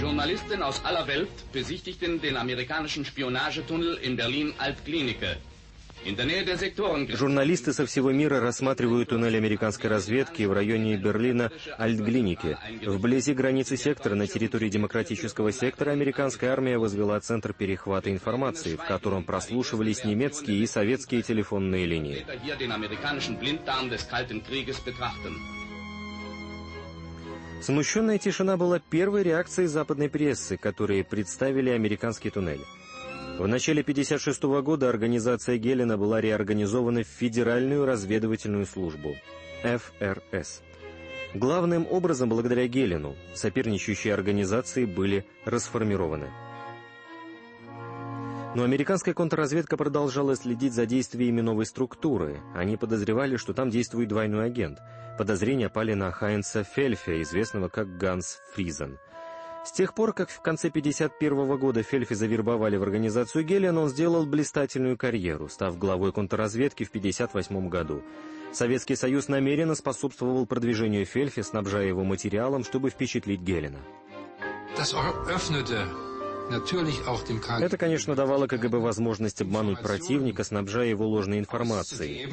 Journalisten 0.00 0.62
aus 0.62 0.80
aller 0.82 1.06
Welt 1.06 1.28
besichtigten 1.52 2.22
den 2.22 2.38
amerikanischen 2.38 3.04
Spionagetunnel 3.04 3.98
in 4.02 4.16
Berlin-Altklinike. 4.16 5.36
Журналисты 7.10 7.72
со 7.72 7.84
всего 7.84 8.10
мира 8.10 8.40
рассматривают 8.40 9.10
туннель 9.10 9.36
американской 9.36 9.90
разведки 9.90 10.44
в 10.44 10.52
районе 10.52 10.96
Берлина 10.96 11.50
Альтглиники. 11.76 12.56
Вблизи 12.86 13.34
границы 13.34 13.76
сектора 13.76 14.14
на 14.14 14.26
территории 14.26 14.68
демократического 14.70 15.52
сектора 15.52 15.90
американская 15.90 16.52
армия 16.52 16.78
возвела 16.78 17.20
центр 17.20 17.52
перехвата 17.52 18.10
информации, 18.10 18.76
в 18.76 18.84
котором 18.84 19.24
прослушивались 19.24 20.04
немецкие 20.04 20.58
и 20.58 20.66
советские 20.66 21.22
телефонные 21.22 21.86
линии. 21.86 22.24
Смущенная 27.62 28.16
тишина 28.18 28.56
была 28.56 28.78
первой 28.78 29.22
реакцией 29.22 29.66
западной 29.66 30.08
прессы, 30.08 30.56
которые 30.56 31.04
представили 31.04 31.68
американский 31.68 32.30
туннель. 32.30 32.64
В 33.40 33.48
начале 33.48 33.80
1956 33.80 34.42
года 34.62 34.90
организация 34.90 35.56
Гелена 35.56 35.96
была 35.96 36.20
реорганизована 36.20 37.04
в 37.04 37.06
Федеральную 37.06 37.86
разведывательную 37.86 38.66
службу– 38.66 39.16
ФРС. 39.62 40.60
Главным 41.32 41.86
образом 41.90 42.28
благодаря 42.28 42.68
Гелену 42.68 43.16
соперничающие 43.34 44.12
организации 44.12 44.84
были 44.84 45.24
расформированы. 45.46 46.28
Но 48.54 48.62
американская 48.62 49.14
контрразведка 49.14 49.78
продолжала 49.78 50.36
следить 50.36 50.74
за 50.74 50.84
действиями 50.84 51.40
новой 51.40 51.64
структуры. 51.64 52.42
Они 52.54 52.76
подозревали, 52.76 53.36
что 53.36 53.54
там 53.54 53.70
действует 53.70 54.10
двойной 54.10 54.44
агент. 54.44 54.80
Подозрения 55.16 55.70
пали 55.70 55.94
на 55.94 56.12
Хайнца 56.12 56.62
Фельфе, 56.62 57.22
известного 57.22 57.70
как 57.70 57.96
Ганс 57.96 58.42
Фризен– 58.52 58.98
с 59.64 59.72
тех 59.72 59.94
пор, 59.94 60.12
как 60.14 60.30
в 60.30 60.40
конце 60.40 60.68
1951 60.68 61.58
года 61.58 61.82
Фельфи 61.82 62.14
завербовали 62.14 62.76
в 62.76 62.82
организацию 62.82 63.44
Гелиан, 63.44 63.76
он 63.76 63.88
сделал 63.88 64.24
блистательную 64.24 64.96
карьеру, 64.96 65.48
став 65.48 65.78
главой 65.78 66.12
контрразведки 66.12 66.84
в 66.84 66.88
1958 66.88 67.68
году. 67.68 68.02
Советский 68.52 68.96
Союз 68.96 69.28
намеренно 69.28 69.74
способствовал 69.74 70.46
продвижению 70.46 71.04
Фельфи, 71.04 71.42
снабжая 71.42 71.86
его 71.86 72.04
материалом, 72.04 72.64
чтобы 72.64 72.90
впечатлить 72.90 73.40
Гелена. 73.40 73.80
Это, 76.50 77.76
конечно, 77.76 78.14
давало 78.16 78.46
КГБ 78.46 78.78
возможность 78.78 79.40
обмануть 79.40 79.80
противника, 79.80 80.42
снабжая 80.42 80.88
его 80.88 81.06
ложной 81.06 81.38
информацией. 81.38 82.28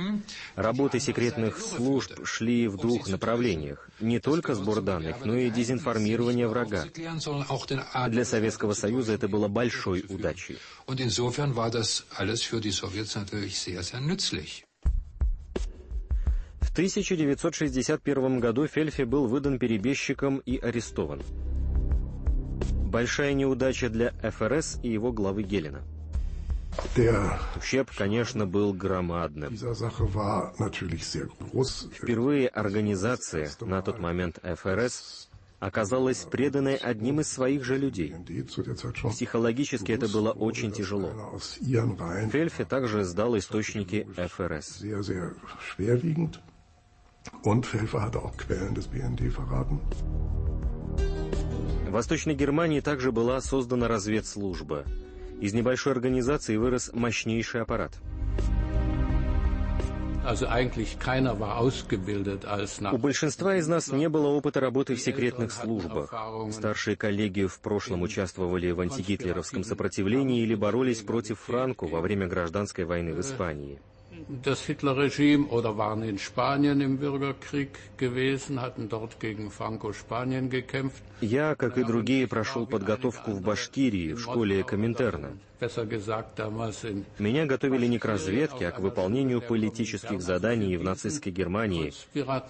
Работы 0.56 1.00
секретных 1.00 1.60
служб 1.60 2.26
шли 2.26 2.68
в 2.68 2.78
двух 2.78 3.08
направлениях. 3.08 3.90
Не 4.00 4.20
только 4.20 4.56
сбор 4.56 4.82
данных, 4.82 5.24
но 5.24 5.36
и 5.36 5.50
дезинформирование 5.50 6.48
врага. 6.48 6.86
Для 8.08 8.26
Советского 8.26 8.74
Союза 8.74 9.14
это 9.14 9.28
было 9.28 9.48
большой 9.48 10.04
удачей. 10.10 10.58
В 16.60 16.72
1961 16.72 18.40
году 18.40 18.68
Фельфи 18.68 19.02
был 19.02 19.28
выдан 19.28 19.58
перебежчиком 19.58 20.38
и 20.40 20.58
арестован. 20.58 21.22
Большая 22.88 23.34
неудача 23.34 23.90
для 23.90 24.12
ФРС 24.12 24.80
и 24.82 24.90
его 24.90 25.12
главы 25.12 25.44
Гелена. 25.44 25.82
Ущерб, 27.58 27.92
конечно, 27.96 28.46
был 28.46 28.74
громадным. 28.74 29.56
Впервые 31.92 32.48
организация, 32.48 33.50
на 33.62 33.82
тот 33.82 34.00
момент 34.00 34.40
ФРС, 34.42 35.30
оказалась 35.60 36.20
преданной 36.20 36.76
одним 36.76 37.20
из 37.20 37.30
своих 37.30 37.66
же 37.66 37.78
людей. 37.78 38.16
Психологически 39.10 39.92
это 39.92 40.08
было 40.08 40.32
очень 40.32 40.72
тяжело. 40.72 41.40
Фельфи 42.32 42.64
также 42.64 43.04
сдал 43.04 43.38
источники 43.38 44.08
ФРС. 44.16 44.82
В 51.88 51.92
Восточной 51.92 52.36
Германии 52.36 52.82
также 52.82 53.14
была 53.14 53.40
создана 53.40 53.88
разведслужба. 53.88 54.84
Из 55.40 55.54
небольшой 55.54 55.94
организации 55.94 56.58
вырос 56.58 56.92
мощнейший 56.94 57.62
аппарат. 57.62 57.94
У 62.92 62.98
большинства 62.98 63.56
из 63.56 63.68
нас 63.70 63.88
не 63.90 64.10
было 64.10 64.28
опыта 64.28 64.60
работы 64.60 64.96
в 64.96 65.00
секретных 65.00 65.54
службах. 65.54 66.14
Старшие 66.52 66.98
коллеги 66.98 67.46
в 67.46 67.58
прошлом 67.62 68.02
участвовали 68.02 68.72
в 68.72 68.82
антигитлеровском 68.82 69.64
сопротивлении 69.64 70.42
или 70.42 70.56
боролись 70.56 71.00
против 71.00 71.40
Франку 71.40 71.88
во 71.88 72.02
время 72.02 72.28
гражданской 72.28 72.84
войны 72.84 73.14
в 73.14 73.22
Испании 73.22 73.80
das 74.44 74.62
Hitlerregime 74.66 75.48
oder 75.48 75.78
waren 75.78 76.04
in 76.04 76.18
Spanien 76.18 76.82
im 76.82 76.98
Bürgerkrieg 76.98 77.70
gewesen, 77.98 78.62
hatten 78.62 78.90
dort 78.90 79.20
gegen 79.20 79.52
Franco-Spanien 79.52 80.50
gekämpft. 80.50 81.04
Я, 81.22 81.56
как 81.56 81.78
и 81.78 81.84
другие, 81.84 82.28
прошел 82.28 82.66
подготовку 82.68 83.32
в 83.32 83.42
Башкирии, 83.42 84.14
в 84.14 84.20
школе 84.20 84.64
Коминтерна. 84.64 85.32
Меня 87.20 87.46
готовили 87.48 87.88
не 87.88 87.98
к 87.98 88.06
разведке, 88.06 88.68
а 88.68 88.72
к 88.72 88.80
выполнению 88.80 89.42
политических 89.42 90.22
заданий 90.22 90.78
в 90.78 90.84
нацистской 90.84 91.32
Германии, 91.32 91.92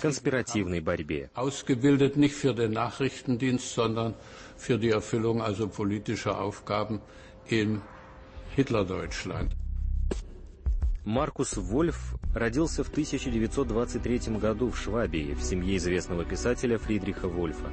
конспиративной 0.02 0.82
борьбе. 0.82 1.30
Ausgebildet 1.34 2.18
nicht 2.18 2.36
für 2.36 2.54
den 2.54 2.74
Nachrichtendienst, 2.74 3.74
sondern 3.74 4.14
für 4.58 4.78
die 4.78 4.90
Erfüllung 4.90 5.42
also 5.42 5.70
politischer 5.70 6.38
Aufgaben 6.42 7.00
in 7.48 7.82
Hitlerdeutschland. 8.56 9.52
Маркус 11.08 11.56
Вольф 11.56 12.16
родился 12.36 12.84
в 12.84 12.90
1923 12.90 14.38
году 14.38 14.70
в 14.70 14.78
Швабии 14.78 15.36
в 15.36 15.42
семье 15.42 15.78
известного 15.78 16.26
писателя 16.26 16.78
Фридриха 16.78 17.30
Вольфа. 17.30 17.70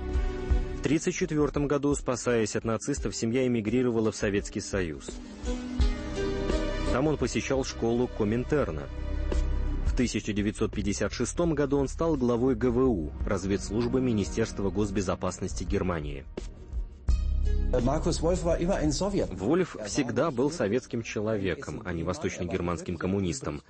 В 0.76 0.86
1934 0.86 1.66
году, 1.66 1.92
спасаясь 1.96 2.54
от 2.54 2.64
нацистов, 2.64 3.16
семья 3.16 3.44
эмигрировала 3.44 4.12
в 4.12 4.16
Советский 4.16 4.60
Союз. 4.60 5.10
Там 6.92 7.08
он 7.08 7.16
посещал 7.16 7.64
школу 7.64 8.06
Коминтерна. 8.06 8.84
В 9.86 9.94
1956 9.94 11.40
году 11.54 11.78
он 11.78 11.88
стал 11.88 12.14
главой 12.14 12.54
ГВУ, 12.54 13.12
разведслужбы 13.26 14.00
Министерства 14.00 14.70
госбезопасности 14.70 15.64
Германии. 15.64 16.24
Вольф 19.32 19.76
всегда 19.86 20.30
был 20.30 20.50
советским 20.50 21.02
человеком, 21.02 21.82
а 21.84 21.92
не 21.92 22.04
восточно-германским 22.04 22.96
коммунистом. 22.96 23.62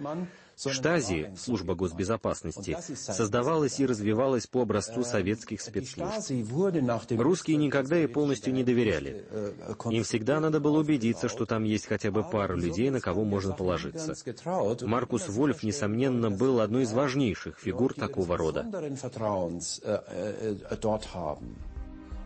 Штази, 0.56 1.32
служба 1.36 1.74
госбезопасности, 1.74 2.76
создавалась 2.94 3.80
и 3.80 3.86
развивалась 3.86 4.46
по 4.46 4.62
образцу 4.62 5.04
советских 5.04 5.60
спецслужб. 5.60 6.12
Русские 7.10 7.56
никогда 7.56 7.98
и 7.98 8.06
полностью 8.06 8.52
не 8.52 8.62
доверяли. 8.62 9.24
Им 9.90 10.04
всегда 10.04 10.38
надо 10.38 10.60
было 10.60 10.78
убедиться, 10.78 11.28
что 11.28 11.46
там 11.46 11.64
есть 11.64 11.86
хотя 11.86 12.10
бы 12.10 12.22
пара 12.22 12.54
людей, 12.54 12.90
на 12.90 13.00
кого 13.00 13.24
можно 13.24 13.54
положиться. 13.54 14.14
Маркус 14.82 15.28
Вольф, 15.28 15.62
несомненно, 15.62 16.30
был 16.30 16.60
одной 16.60 16.82
из 16.82 16.92
важнейших 16.92 17.58
фигур 17.58 17.94
такого 17.94 18.36
рода. 18.36 18.64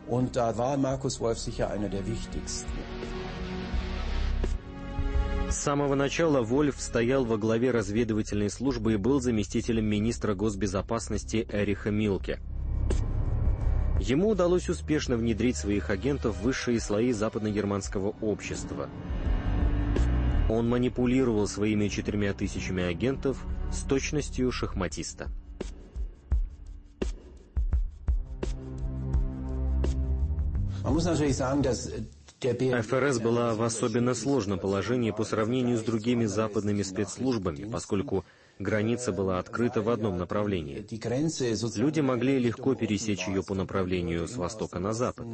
Und 0.09 0.37
da 0.37 0.57
war 0.57 0.77
Markus 0.77 1.21
Wolf 1.21 1.39
sicher 1.39 1.71
einer 1.71 1.89
der 1.89 2.07
wichtigsten. 2.07 2.67
С 5.51 5.57
самого 5.57 5.95
начала 5.95 6.43
Вольф 6.43 6.79
стоял 6.79 7.25
во 7.25 7.39
главе 7.39 7.71
разведывательной 7.71 8.51
службы 8.51 8.93
и 8.93 8.97
был 8.97 9.21
заместителем 9.21 9.87
министра 9.87 10.35
госбезопасности 10.35 11.47
Эриха 11.51 11.91
Милке. 11.91 12.39
Ему 13.99 14.29
удалось 14.29 14.69
успешно 14.69 15.17
внедрить 15.17 15.57
своих 15.57 15.89
агентов 15.89 16.37
в 16.37 16.43
высшие 16.43 16.81
слои 16.81 17.13
западногерманского 17.13 18.15
общества. 18.21 18.89
Он 20.51 20.69
манипулировал 20.69 21.47
своими 21.49 21.89
четырьмя 21.89 22.35
тысячами 22.35 22.83
агентов 22.83 23.43
с 23.73 23.83
точностью 23.83 24.53
шахматиста. 24.53 25.29
ФРС 32.83 33.19
была 33.19 33.55
в 33.55 33.63
особенно 33.63 34.15
сложном 34.15 34.61
положении 34.61 35.11
по 35.11 35.25
сравнению 35.25 35.77
с 35.77 35.83
другими 35.83 36.25
западными 36.27 36.83
спецслужбами, 36.83 37.69
поскольку 37.71 38.25
граница 38.61 39.13
была 39.13 39.41
открыта 39.41 39.83
в 39.83 39.89
одном 39.89 40.19
направлении. 40.19 40.87
Люди 41.77 42.01
могли 42.01 42.39
легко 42.39 42.77
пересечь 42.77 43.27
ее 43.27 43.43
по 43.43 43.55
направлению 43.55 44.29
с 44.29 44.37
востока 44.37 44.79
на 44.79 44.93
запад. 44.93 45.27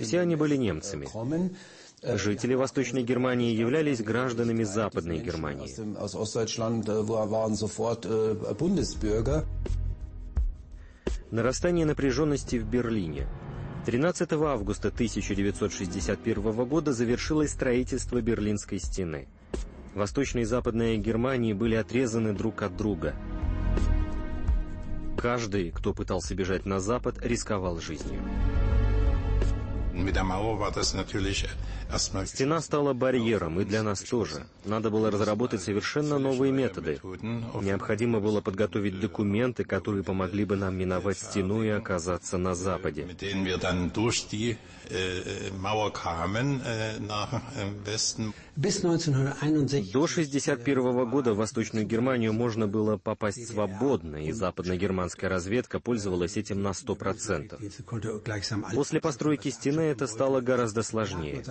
Все 0.00 0.20
они 0.20 0.36
были 0.36 0.56
немцами. 0.56 1.06
Жители 2.02 2.54
Восточной 2.54 3.02
Германии 3.02 3.54
являлись 3.54 4.00
гражданами 4.02 4.64
Западной 4.64 5.18
Германии. 5.20 5.70
Нарастание 11.30 11.86
напряженности 11.86 12.56
в 12.56 12.64
Берлине– 12.68 13.26
13 13.84 14.32
августа 14.32 14.88
1961 14.88 16.64
года 16.66 16.92
завершилось 16.92 17.50
строительство 17.50 18.20
Берлинской 18.20 18.78
стены. 18.78 19.26
Восточная 19.96 20.42
и 20.42 20.46
Западная 20.46 20.96
Германии 20.98 21.52
были 21.52 21.74
отрезаны 21.74 22.32
друг 22.32 22.62
от 22.62 22.76
друга. 22.76 23.14
Каждый, 25.18 25.72
кто 25.72 25.92
пытался 25.92 26.36
бежать 26.36 26.64
на 26.64 26.78
Запад, 26.78 27.16
рисковал 27.24 27.80
жизнью. 27.80 28.20
Стена 32.26 32.60
стала 32.60 32.92
барьером, 32.94 33.60
и 33.60 33.64
для 33.64 33.82
нас 33.82 34.00
тоже. 34.00 34.46
Надо 34.64 34.90
было 34.90 35.10
разработать 35.10 35.62
совершенно 35.62 36.18
новые 36.18 36.52
методы. 36.52 36.98
Необходимо 37.60 38.20
было 38.20 38.40
подготовить 38.40 38.98
документы, 39.00 39.64
которые 39.64 40.02
помогли 40.02 40.44
бы 40.44 40.56
нам 40.56 40.74
миновать 40.76 41.18
стену 41.18 41.62
и 41.62 41.68
оказаться 41.68 42.38
на 42.38 42.54
Западе. 42.54 43.06
До 48.54 48.68
1961 48.68 51.08
года 51.08 51.32
в 51.32 51.38
Восточную 51.38 51.86
Германию 51.86 52.34
можно 52.34 52.68
было 52.68 52.98
попасть 52.98 53.48
свободно, 53.48 54.16
и 54.16 54.30
западногерманская 54.32 55.30
разведка 55.30 55.80
пользовалась 55.80 56.36
этим 56.36 56.60
на 56.62 56.72
100%. 56.72 58.74
После 58.74 59.00
постройки 59.00 59.48
стены 59.48 59.80
это 59.80 60.06
стало 60.06 60.42
гораздо 60.42 60.82
сложнее. 60.82 61.42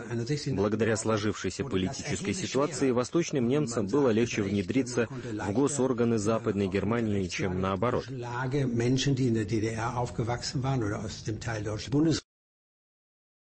Благодаря 0.53 0.95
сложившейся 0.95 1.63
политической 1.63 2.33
ситуации 2.33 2.91
восточным 2.91 3.47
немцам 3.47 3.87
было 3.87 4.11
легче 4.11 4.43
внедриться 4.43 5.07
в 5.09 5.51
госорганы 5.53 6.19
Западной 6.19 6.67
Германии, 6.67 7.25
чем 7.27 7.59
наоборот 7.59 8.05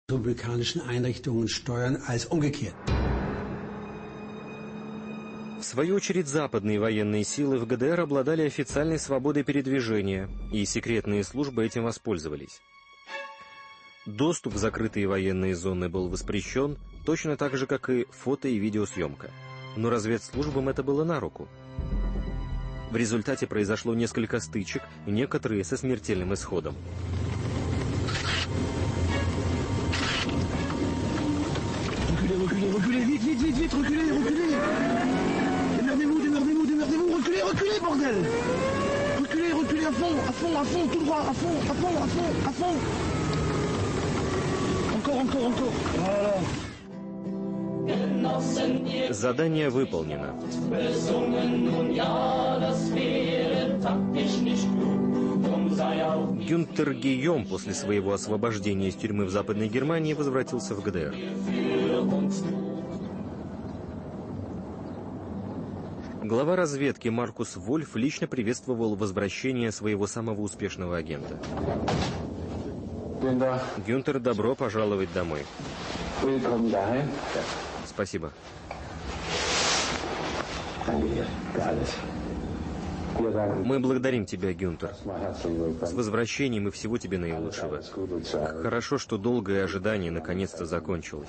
republikanischen 0.08 0.82
Einrichtungen 0.82 1.48
steuern 1.48 2.02
als 2.06 2.26
umgekehrt. 2.26 3.01
В 5.62 5.64
свою 5.64 5.94
очередь, 5.94 6.26
западные 6.26 6.80
военные 6.80 7.22
силы 7.22 7.56
в 7.56 7.68
ГДР 7.68 8.00
обладали 8.00 8.42
официальной 8.42 8.98
свободой 8.98 9.44
передвижения, 9.44 10.28
и 10.52 10.64
секретные 10.64 11.22
службы 11.22 11.64
этим 11.64 11.84
воспользовались. 11.84 12.60
Доступ 14.04 14.54
в 14.54 14.56
закрытые 14.56 15.06
военные 15.06 15.54
зоны 15.54 15.88
был 15.88 16.08
воспрещен, 16.08 16.78
точно 17.06 17.36
так 17.36 17.56
же, 17.56 17.68
как 17.68 17.90
и 17.90 18.06
фото- 18.10 18.48
и 18.48 18.58
видеосъемка. 18.58 19.30
Но 19.76 19.88
разведслужбам 19.88 20.68
это 20.68 20.82
было 20.82 21.04
на 21.04 21.20
руку. 21.20 21.48
В 22.90 22.96
результате 22.96 23.46
произошло 23.46 23.94
несколько 23.94 24.40
стычек, 24.40 24.82
некоторые 25.06 25.62
со 25.62 25.76
смертельным 25.76 26.34
исходом. 26.34 26.74
vite, 32.92 33.18
vite, 33.18 33.36
vite, 33.36 33.52
vite, 33.52 33.72
reculez, 33.72 34.10
reculez 34.10 34.42
Démerdez-vous, 34.42 34.51
reculez, 37.52 37.80
bordel 37.80 38.14
Reculez, 39.20 39.52
reculez 39.52 39.84
à 39.84 39.92
fond, 39.92 40.14
à 40.28 40.32
fond, 40.32 40.58
à 40.58 40.64
fond, 40.64 40.86
tout 40.88 41.04
droit, 41.04 41.20
à 41.20 41.32
fond, 41.32 41.56
à 41.70 41.74
fond, 41.74 42.02
à 42.02 42.06
fond, 42.06 42.48
à 42.48 42.52
fond 42.52 42.76
Задание 49.10 49.68
выполнено. 49.68 50.34
Гюнтер 56.48 56.94
Гийом 56.94 57.44
после 57.44 57.74
своего 57.74 58.12
освобождения 58.12 58.88
из 58.88 58.94
тюрьмы 58.94 59.24
в 59.24 59.30
Западной 59.30 59.68
Германии 59.68 60.14
возвратился 60.14 60.74
в 60.74 60.82
ГДР. 60.82 61.14
Глава 66.24 66.54
разведки 66.54 67.08
Маркус 67.08 67.56
Вольф 67.56 67.96
лично 67.96 68.28
приветствовал 68.28 68.94
возвращение 68.94 69.72
своего 69.72 70.06
самого 70.06 70.40
успешного 70.42 70.96
агента. 70.96 71.36
Гюнтер, 73.84 74.20
добро 74.20 74.54
пожаловать 74.54 75.12
домой. 75.12 75.44
Спасибо. 77.86 78.32
Мы 83.64 83.80
благодарим 83.80 84.24
тебя, 84.24 84.52
Гюнтер. 84.54 84.94
С 85.82 85.92
возвращением 85.92 86.68
и 86.68 86.70
всего 86.70 86.98
тебе 86.98 87.18
наилучшего. 87.18 87.82
Хорошо, 88.62 88.98
что 88.98 89.18
долгое 89.18 89.64
ожидание 89.64 90.12
наконец-то 90.12 90.66
закончилось. 90.66 91.28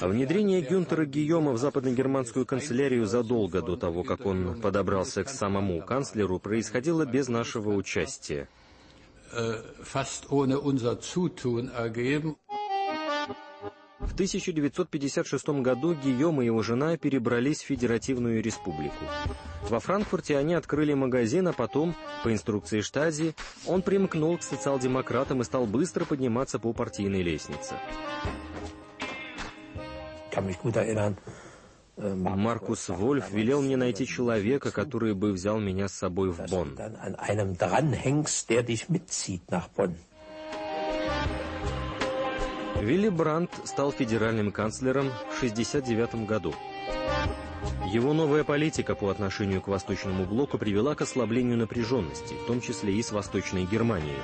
Внедрение 0.00 0.60
Гюнтера 0.60 1.06
Гийома 1.06 1.52
в 1.52 1.58
западногерманскую 1.58 2.44
канцелярию 2.44 3.06
задолго 3.06 3.62
до 3.62 3.76
того, 3.76 4.04
как 4.04 4.26
он 4.26 4.60
подобрался 4.60 5.24
к 5.24 5.30
самому 5.30 5.80
канцлеру, 5.80 6.38
происходило 6.38 7.06
без 7.06 7.28
нашего 7.28 7.70
участия. 7.70 8.48
В 14.02 14.14
1956 14.14 15.48
году 15.48 15.94
Гийом 15.94 16.42
и 16.42 16.44
его 16.44 16.62
жена 16.62 16.98
перебрались 16.98 17.62
в 17.62 17.66
Федеративную 17.66 18.42
Республику. 18.42 19.06
Во 19.70 19.80
Франкфурте 19.80 20.36
они 20.36 20.52
открыли 20.52 20.92
магазин, 20.92 21.48
а 21.48 21.54
потом, 21.54 21.94
по 22.22 22.30
инструкции 22.30 22.82
Штази, 22.82 23.34
он 23.66 23.80
примкнул 23.80 24.36
к 24.36 24.42
социал-демократам 24.42 25.40
и 25.40 25.44
стал 25.44 25.64
быстро 25.64 26.04
подниматься 26.04 26.58
по 26.58 26.74
партийной 26.74 27.22
лестнице. 27.22 27.74
Маркус 31.96 32.88
Вольф 32.88 33.30
велел 33.30 33.62
мне 33.62 33.76
найти 33.76 34.06
человека, 34.06 34.70
который 34.70 35.14
бы 35.14 35.32
взял 35.32 35.60
меня 35.60 35.88
с 35.88 35.92
собой 35.92 36.30
в 36.30 36.40
Бонн. 36.50 36.76
Вилли 42.80 43.10
Брандт 43.10 43.52
стал 43.64 43.92
федеральным 43.92 44.50
канцлером 44.50 45.10
в 45.30 45.36
1969 45.36 46.26
году. 46.26 46.54
Его 47.92 48.12
новая 48.12 48.42
политика 48.42 48.94
по 48.94 49.10
отношению 49.10 49.60
к 49.60 49.68
Восточному 49.68 50.24
блоку 50.24 50.58
привела 50.58 50.94
к 50.94 51.02
ослаблению 51.02 51.58
напряженности, 51.58 52.34
в 52.34 52.46
том 52.46 52.60
числе 52.60 52.94
и 52.94 53.02
с 53.02 53.12
Восточной 53.12 53.66
Германией. 53.66 54.18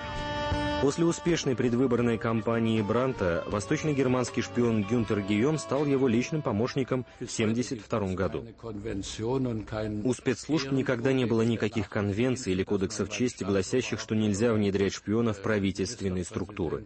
После 0.80 1.04
успешной 1.04 1.56
предвыборной 1.56 2.18
кампании 2.18 2.80
Бранта 2.82 3.42
восточно-германский 3.48 4.42
шпион 4.42 4.84
Гюнтер 4.84 5.20
Гийом 5.22 5.58
стал 5.58 5.84
его 5.86 6.06
личным 6.06 6.40
помощником 6.40 7.04
в 7.18 7.22
1972 7.24 8.14
году. 8.14 8.46
У 10.04 10.14
спецслужб 10.14 10.70
никогда 10.70 11.12
не 11.12 11.24
было 11.24 11.42
никаких 11.42 11.88
конвенций 11.88 12.52
или 12.52 12.62
кодексов 12.62 13.10
чести, 13.10 13.42
гласящих, 13.42 13.98
что 13.98 14.14
нельзя 14.14 14.52
внедрять 14.52 14.94
шпионов 14.94 15.38
в 15.38 15.42
правительственные 15.42 16.24
структуры. 16.24 16.84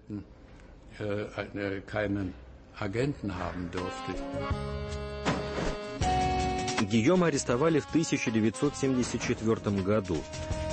Гийома 6.81 7.26
арестовали 7.26 7.78
в 7.81 7.88
1974 7.88 9.83
году 9.83 10.16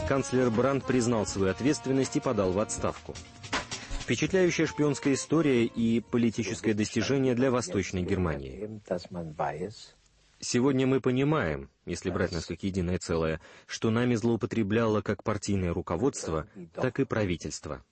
канцлер 0.10 0.50
Бранд 0.50 0.88
признал 0.88 1.28
свою 1.28 1.52
ответственность 1.52 2.15
и 2.15 2.19
подал 2.19 2.52
в 2.52 2.58
отставку. 2.58 3.13
Впечатляющая 4.00 4.65
шпионская 4.65 5.13
история 5.13 5.65
и 5.65 6.00
политическое 6.00 6.74
достижение 6.74 7.36
для 7.36 7.52
Восточной 7.52 8.02
Германии. 8.02 8.82
Сегодня 10.39 10.88
мы 10.88 11.00
понимаем, 11.00 11.69
если 11.86 12.10
брать 12.10 12.32
нас 12.32 12.48
как 12.48 12.63
единое 12.63 12.98
целое, 12.98 13.39
что 13.67 13.91
нами 13.91 14.15
злоупотребляло 14.15 15.02
как 15.04 15.22
партийное 15.22 15.76
руководство, 15.76 16.48
так 16.74 17.00
и 17.00 17.06
правительство. 17.06 17.84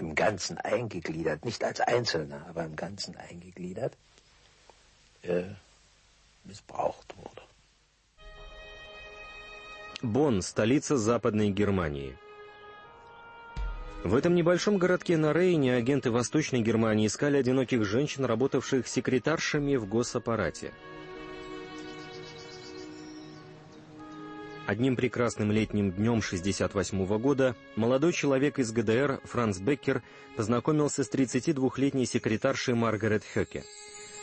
im 0.00 0.14
Ganzen 0.14 0.58
eingegliedert, 0.58 1.44
nicht 1.44 1.62
als 1.62 1.80
Einzelner, 1.80 2.46
aber 2.48 2.64
im 2.64 2.74
Ganzen 2.74 3.16
eingegliedert, 3.16 3.96
äh, 5.22 5.44
missbraucht 6.44 7.14
wurde. 7.16 7.42
Бонн– 10.02 10.40
столица 10.42 10.96
Западной 10.96 11.50
Германии. 11.50 12.16
В 14.02 14.14
этом 14.14 14.34
небольшом 14.34 14.78
городке 14.78 15.18
на 15.18 15.34
Рейне 15.34 15.74
агенты 15.74 16.10
Восточной 16.10 16.62
Германии 16.62 17.06
искали 17.06 17.36
одиноких 17.36 17.84
женщин, 17.84 18.24
работавших 18.24 18.88
секретаршами 18.88 19.76
в 19.76 19.86
госаппарате. 19.86 20.72
Одним 24.66 24.96
прекрасным 24.96 25.52
летним 25.52 25.90
днем 25.90 26.20
1968 26.20 27.18
года 27.18 27.56
молодой 27.76 28.14
человек 28.14 28.58
из 28.58 28.72
ГДР 28.72 29.20
Франц 29.24 29.58
Беккер 29.58 30.02
познакомился 30.36 31.04
с 31.04 31.10
32-летней 31.10 32.06
секретаршей 32.06 32.74
Маргарет 32.74 33.24
Хёке. 33.34 33.64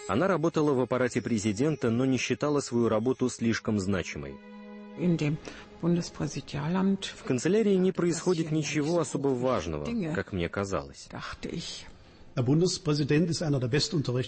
Она 0.08 0.28
работала 0.28 0.74
в 0.74 0.80
аппарате 0.80 1.22
президента, 1.22 1.90
но 1.90 2.06
не 2.06 2.18
считала 2.18 2.60
свою 2.62 2.90
работу 2.90 3.30
слишком 3.30 3.80
значимой. 3.80 4.36
В 7.16 7.24
канцелярии 7.24 7.76
не 7.76 7.92
происходит 7.92 8.52
ничего 8.52 9.00
особо 9.00 9.28
важного, 9.30 9.86
как 10.14 10.34
мне 10.34 10.50
казалось. 10.50 11.08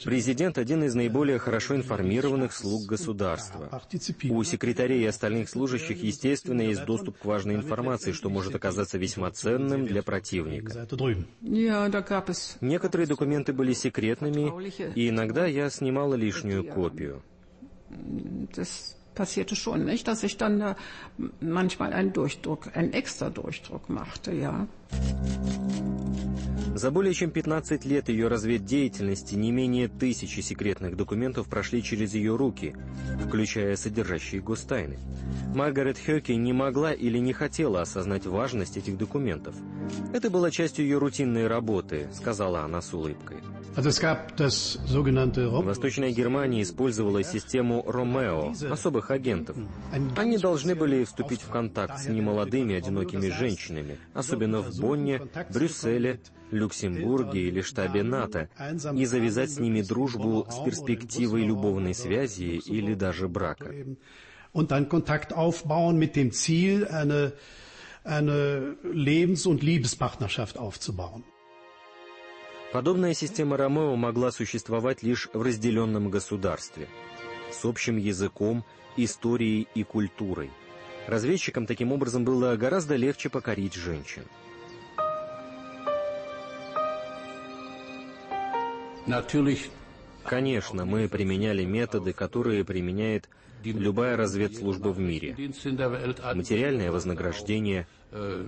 Президент– 0.06 0.58
один 0.60 0.84
из 0.84 0.96
наиболее 0.96 1.38
хорошо 1.38 1.76
информированных 1.76 2.54
слуг 2.54 2.88
государства. 2.88 3.70
У 4.30 4.44
секретарей 4.44 5.04
и 5.04 5.06
остальных 5.06 5.48
служащих, 5.50 6.02
естественно, 6.02 6.62
есть 6.62 6.86
доступ 6.86 7.20
к 7.20 7.26
важной 7.26 7.56
информации, 7.56 8.12
что 8.12 8.30
может 8.30 8.56
оказаться 8.56 8.98
весьма 8.98 9.30
ценным 9.30 9.86
для 9.86 10.02
противника. 10.02 10.88
Некоторые 12.62 13.08
документы 13.08 13.54
были 13.54 13.74
секретными, 13.74 14.52
и 14.96 15.10
иногда 15.10 15.46
я 15.46 15.70
снимала 15.70 16.16
лишнюю 16.16 16.64
копию 16.64 17.22
passierte 19.20 19.58
schon, 19.58 19.84
nicht? 19.84 20.08
Dass 20.08 20.24
ich 20.24 20.38
dann 20.38 20.62
äh, 20.62 20.76
manchmal 21.42 21.92
einen 21.92 22.14
Durchdruck, 22.14 22.74
einen 22.74 22.94
extra 22.94 23.30
Durchdruck 23.30 23.90
machte, 23.90 24.32
ja. 24.32 24.66
За 26.80 26.92
более 26.92 27.14
чем 27.14 27.30
15 27.30 27.84
лет 27.84 28.08
ее 28.08 28.30
разведдеятельности 28.30 29.36
не 29.36 29.52
менее 29.52 29.90
тысячи 29.90 30.40
секретных 30.40 30.96
документов 30.96 31.50
прошли 31.50 31.84
через 31.84 32.14
ее 32.14 32.38
руки, 32.38 32.74
включая 33.22 33.76
содержащие 33.76 34.40
гостайны. 34.40 34.98
Маргарет 35.54 35.98
Хёке 35.98 36.38
не 36.38 36.54
могла 36.54 36.94
или 36.94 37.18
не 37.18 37.34
хотела 37.34 37.82
осознать 37.82 38.26
важность 38.26 38.78
этих 38.78 38.98
документов. 38.98 39.56
Это 40.14 40.30
было 40.30 40.52
частью 40.52 40.86
ее 40.86 41.00
рутинной 41.00 41.48
работы, 41.48 42.08
сказала 42.14 42.62
она 42.62 42.82
с 42.82 42.94
улыбкой. 42.94 43.40
Восточная 45.62 46.12
Германия 46.12 46.62
использовала 46.62 47.24
систему 47.24 47.84
Ромео, 47.86 48.54
особых 48.72 49.12
агентов. 49.12 49.58
Они 50.16 50.38
должны 50.38 50.76
были 50.76 51.04
вступить 51.04 51.42
в 51.42 51.50
контакт 51.50 52.00
с 52.00 52.08
немолодыми 52.08 52.76
одинокими 52.76 53.28
женщинами, 53.28 53.98
особенно 54.14 54.62
в 54.62 54.80
Бонне, 54.80 55.22
Брюсселе, 55.54 56.22
Люксембурге 56.52 57.48
или 57.48 57.62
штабе 57.62 58.04
НАТО, 58.04 58.50
и 58.96 59.06
завязать 59.06 59.52
с 59.52 59.60
ними 59.60 59.82
дружбу 59.82 60.48
с 60.50 60.64
перспективой 60.64 61.44
любовной 61.44 61.94
связи 61.94 62.62
или 62.66 62.94
даже 62.94 63.28
брака. 63.28 63.74
Und 64.52 64.72
dann 64.72 64.90
Kontakt 64.90 65.32
aufbauen 65.34 66.00
mit 66.00 66.16
dem 66.16 66.32
Ziel, 66.32 66.88
eine, 66.88 67.34
eine 68.04 68.76
Lebens- 68.84 69.46
und 69.46 69.62
Liebespartnerschaft 69.62 70.58
aufzubauen. 70.58 71.24
Подобная 72.72 73.16
система 73.16 73.58
Ромео 73.58 73.96
могла 73.96 74.32
существовать 74.32 75.02
лишь 75.02 75.28
в 75.34 75.42
разделенном 75.42 76.12
государстве, 76.12 76.88
с 77.52 77.66
общим 77.66 77.98
языком, 77.98 78.64
историей 78.96 79.68
и 79.74 79.84
культурой. 79.84 80.52
Разведчикам 81.08 81.66
таким 81.66 81.92
образом 81.92 82.24
было 82.24 82.56
гораздо 82.56 82.96
легче 82.96 83.30
покорить 83.30 83.74
женщин. 83.74 84.24
Конечно, 90.24 90.86
мы 90.86 91.08
применяли 91.08 91.66
методы, 91.66 92.14
которые 92.14 92.64
применяет 92.64 93.30
любая 93.64 94.16
разведслужба 94.16 94.90
в 94.90 95.00
мире. 95.00 95.36
Материальное 96.36 96.92
вознаграждение, 96.92 97.88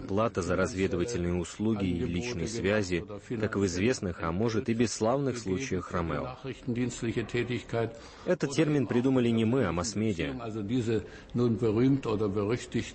плата 0.08 0.42
за 0.42 0.56
разведывательные 0.56 1.36
услуги 1.36 1.86
и 1.86 2.06
личные 2.06 2.48
связи, 2.48 3.06
как 3.40 3.56
в 3.56 3.66
известных, 3.66 4.24
а 4.24 4.32
может 4.32 4.70
и 4.70 4.74
бесславных 4.74 5.38
случаях 5.38 5.92
Ромео. 5.92 6.38
Этот 8.26 8.52
термин 8.52 8.88
придумали 8.88 9.30
не 9.30 9.46
мы, 9.46 9.66
а 9.66 9.72
масс-медиа. 9.72 10.34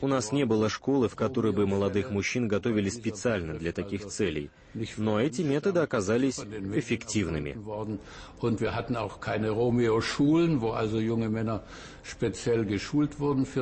У 0.00 0.09
нас 0.09 0.33
не 0.33 0.44
было 0.44 0.68
школы, 0.68 1.09
в 1.09 1.14
которой 1.14 1.52
бы 1.52 1.66
молодых 1.66 2.11
мужчин 2.11 2.48
готовили 2.48 2.88
специально 2.88 3.55
для 3.55 3.72
таких 3.72 4.07
целей. 4.07 4.50
Но 4.96 5.20
эти 5.20 5.42
методы 5.42 5.81
оказались 5.81 6.38
эффективными. 6.38 7.57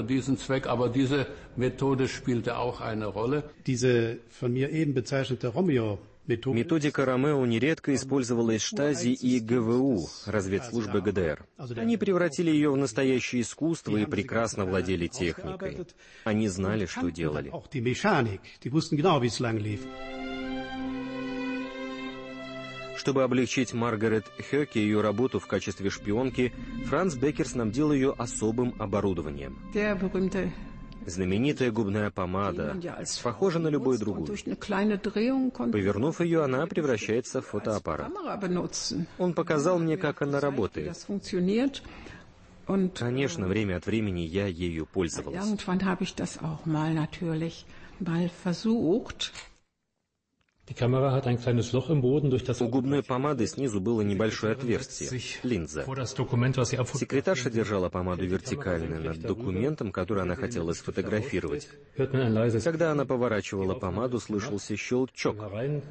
diesen 0.05 0.37
Zweck, 0.37 0.67
aber 0.67 0.89
diese 0.91 1.27
Methode 1.57 2.09
spielte 2.09 2.59
auch 2.59 2.81
eine 2.81 2.94
Rolle. 3.03 3.43
Diese 3.67 4.19
von 4.31 4.53
mir 4.53 4.71
eben 4.71 4.95
bezeichnete 4.95 5.49
Romeo 5.49 5.99
Методика 6.27 7.05
Ромео 7.05 7.45
нередко 7.45 7.95
использовалась 7.95 8.63
Штази 8.63 9.13
и 9.13 9.41
ГВУ, 9.41 10.09
разведслужбы 10.25 11.03
ГДР. 11.03 11.45
Они 11.77 11.99
превратили 11.99 12.51
ее 12.51 12.71
в 12.71 12.77
настоящее 12.77 13.43
искусство 13.43 13.97
и 13.97 14.07
прекрасно 14.07 14.65
владели 14.65 15.07
техникой. 15.07 15.87
Они 16.25 16.49
знали, 16.49 16.87
что 16.87 17.11
делали. 17.11 17.53
Чтобы 22.97 23.23
облегчить 23.23 23.75
Маргарет 23.75 24.25
Хёке 24.51 24.81
ее 24.81 25.03
работу 25.03 25.39
в 25.39 25.47
качестве 25.47 25.91
шпионки, 25.91 26.55
Франц 26.87 27.17
Беккер 27.17 27.47
снабдил 27.47 27.93
ее 27.93 28.15
особым 28.17 28.75
оборудованием. 28.79 29.59
Знаменитая 31.07 31.71
губная 31.71 32.11
помада, 32.11 32.77
похожа 33.23 33.59
на 33.59 33.69
любую 33.69 33.99
другую. 33.99 34.27
Повернув 35.73 36.21
ее, 36.21 36.43
она 36.45 36.67
превращается 36.67 37.41
в 37.41 37.47
фотоаппарат. 37.47 38.11
Он 39.19 39.35
показал 39.35 39.79
мне, 39.79 39.97
как 39.97 40.23
она 40.23 40.41
работает. 40.41 40.97
Конечно, 42.95 43.47
время 43.47 43.77
от 43.77 43.87
времени 43.87 44.21
я 44.21 44.47
ею 44.47 44.87
пользовалась. 44.87 45.45
У 52.61 52.69
губной 52.69 53.03
помады 53.03 53.47
снизу 53.47 53.81
было 53.81 54.01
небольшое 54.01 54.55
отверстие, 54.55 55.11
линза. 55.43 55.85
Секретарша 55.85 57.51
держала 57.51 57.91
помаду 57.91 58.25
вертикально 58.25 58.99
над 58.99 59.21
документом, 59.21 59.93
который 59.93 60.23
она 60.23 60.37
хотела 60.37 60.73
сфотографировать. 60.73 61.69
Когда 61.97 62.93
она 62.93 63.05
поворачивала 63.05 63.75
помаду, 63.75 64.19
слышался 64.19 64.75
щелчок. 64.77 65.37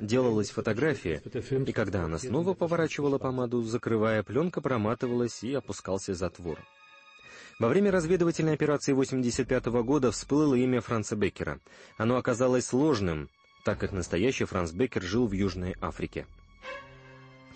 Делалась 0.01 0.49
фотография, 0.49 1.21
и 1.67 1.71
когда 1.71 2.05
она 2.05 2.17
снова 2.17 2.53
поворачивала 2.55 3.19
помаду, 3.19 3.61
закрывая, 3.61 4.23
пленка 4.23 4.59
проматывалась 4.59 5.43
и 5.43 5.53
опускался 5.53 6.15
затвор. 6.15 6.59
Во 7.59 7.67
время 7.69 7.91
разведывательной 7.91 8.53
операции 8.53 8.93
85 8.93 9.65
года 9.83 10.11
всплыло 10.11 10.55
имя 10.55 10.81
Франца 10.81 11.15
Беккера. 11.15 11.59
Оно 11.97 12.17
оказалось 12.17 12.65
сложным, 12.65 13.29
так 13.63 13.79
как 13.79 13.91
настоящий 13.91 14.45
Франц 14.45 14.71
Беккер 14.71 15.01
жил 15.01 15.27
в 15.27 15.31
Южной 15.31 15.75
Африке. 15.81 16.25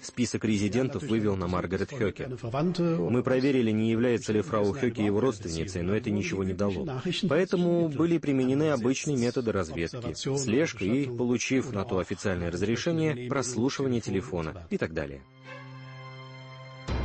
Список 0.02 0.46
резидентов 0.46 1.04
вывел 1.04 1.36
на 1.36 1.48
Маргарет 1.48 1.90
Хёке. 1.90 2.30
Мы 2.30 3.24
проверили, 3.24 3.72
не 3.72 3.92
является 3.92 4.32
ли 4.32 4.42
фрау 4.42 4.72
Хёке 4.74 5.04
его 5.04 5.20
родственницей, 5.20 5.82
но 5.82 5.96
это 5.96 6.12
ничего 6.12 6.44
не 6.44 6.54
дало. 6.54 7.02
Поэтому 7.28 7.90
были 7.90 8.18
применены 8.18 8.72
обычные 8.72 9.18
методы 9.18 9.52
разведки, 9.52 10.14
слежка 10.14 10.86
и, 10.86 11.06
получив 11.06 11.74
на 11.74 11.84
то 11.84 11.98
официальное 11.98 12.52
разрешение, 12.52 13.28
прослушивание 13.28 14.00
телефона 14.00 14.66
и 14.70 14.78
так 14.78 14.94
далее. 14.94 15.22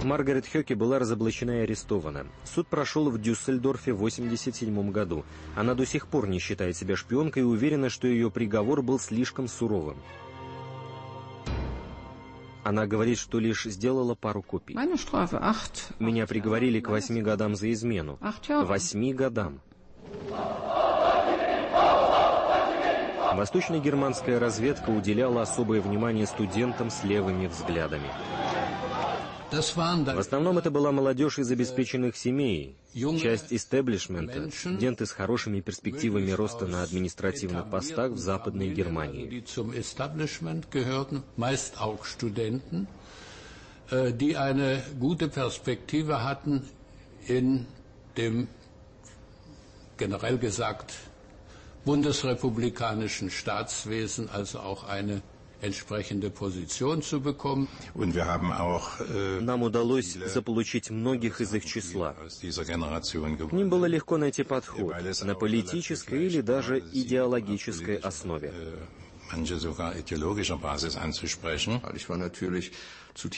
Маргарет 0.05 0.47
Хёке 0.47 0.75
была 0.75 0.99
разоблачена 0.99 1.61
и 1.61 1.63
арестована. 1.63 2.27
Суд 2.45 2.67
прошел 2.67 3.11
в 3.11 3.21
Дюссельдорфе 3.21 3.93
в 3.93 3.97
1987 3.97 4.91
году. 4.91 5.25
Она 5.57 5.75
до 5.75 5.87
сих 5.87 6.07
пор 6.07 6.29
не 6.29 6.39
считает 6.39 6.77
себя 6.77 6.97
шпионкой 6.97 7.43
и 7.43 7.47
уверена, 7.47 7.89
что 7.89 8.07
ее 8.07 8.31
приговор 8.31 8.83
был 8.83 8.99
слишком 8.99 9.49
суровым. 9.49 9.97
Она 12.65 12.87
говорит, 12.87 13.19
что 13.19 13.41
лишь 13.41 13.65
сделала 13.65 14.15
пару 14.15 14.43
копий. 14.43 14.75
Меня 15.99 16.27
приговорили 16.27 16.81
к 16.81 16.89
восьми 16.89 17.21
годам 17.21 17.57
за 17.57 17.73
измену. 17.73 18.19
Восьми 18.49 19.13
годам. 19.13 19.61
Восточно-германская 23.35 24.39
разведка 24.39 24.91
уделяла 24.91 25.43
особое 25.43 25.81
внимание 25.81 26.27
студентам 26.27 26.91
с 26.91 27.03
левыми 27.03 27.47
взглядами. 27.47 28.09
В 29.53 30.19
основном 30.19 30.57
это 30.57 30.71
была 30.71 30.93
молодежь 30.93 31.39
из 31.39 31.51
обеспеченных 31.51 32.17
семей, 32.17 32.75
часть 33.21 33.53
истеблишмента, 33.53 34.51
студенты 34.51 35.05
с 35.05 35.13
хорошими 35.13 35.61
перспективами 35.61 36.31
роста 36.31 36.67
на 36.67 36.83
административных 36.83 37.69
постах 37.71 38.13
в 38.13 38.19
Западной 38.19 38.71
Германии. 38.73 39.45
die 43.93 44.37
eine 44.39 44.83
gute 44.99 45.29
Perspektive 45.29 46.23
hatten 46.25 46.63
in 47.29 47.67
dem 48.17 48.49
generell 49.99 50.39
gesagt 50.39 50.95
bundesrepublikanischen 51.85 53.29
Staatswesen, 53.31 54.31
also 54.31 54.61
auch 54.61 54.85
eine 54.89 55.21
entsprechende 55.63 56.31
Position 56.31 57.03
zu 57.03 57.21
bekommen. 57.21 57.69
Нам 59.41 59.63
удалось 59.63 60.15
заполучить 60.15 60.91
многих 60.91 61.41
из 61.41 61.55
их 61.55 61.65
числа. 61.65 62.15
К 62.15 63.53
ним 63.53 63.71
было 63.71 63.87
легко 63.87 64.19
найти 64.19 64.43
подход 64.43 64.95
на 65.23 65.35
политической 65.35 66.27
или 66.27 66.41
даже 66.41 66.79
идеологической 66.79 67.97
основе. 67.97 68.53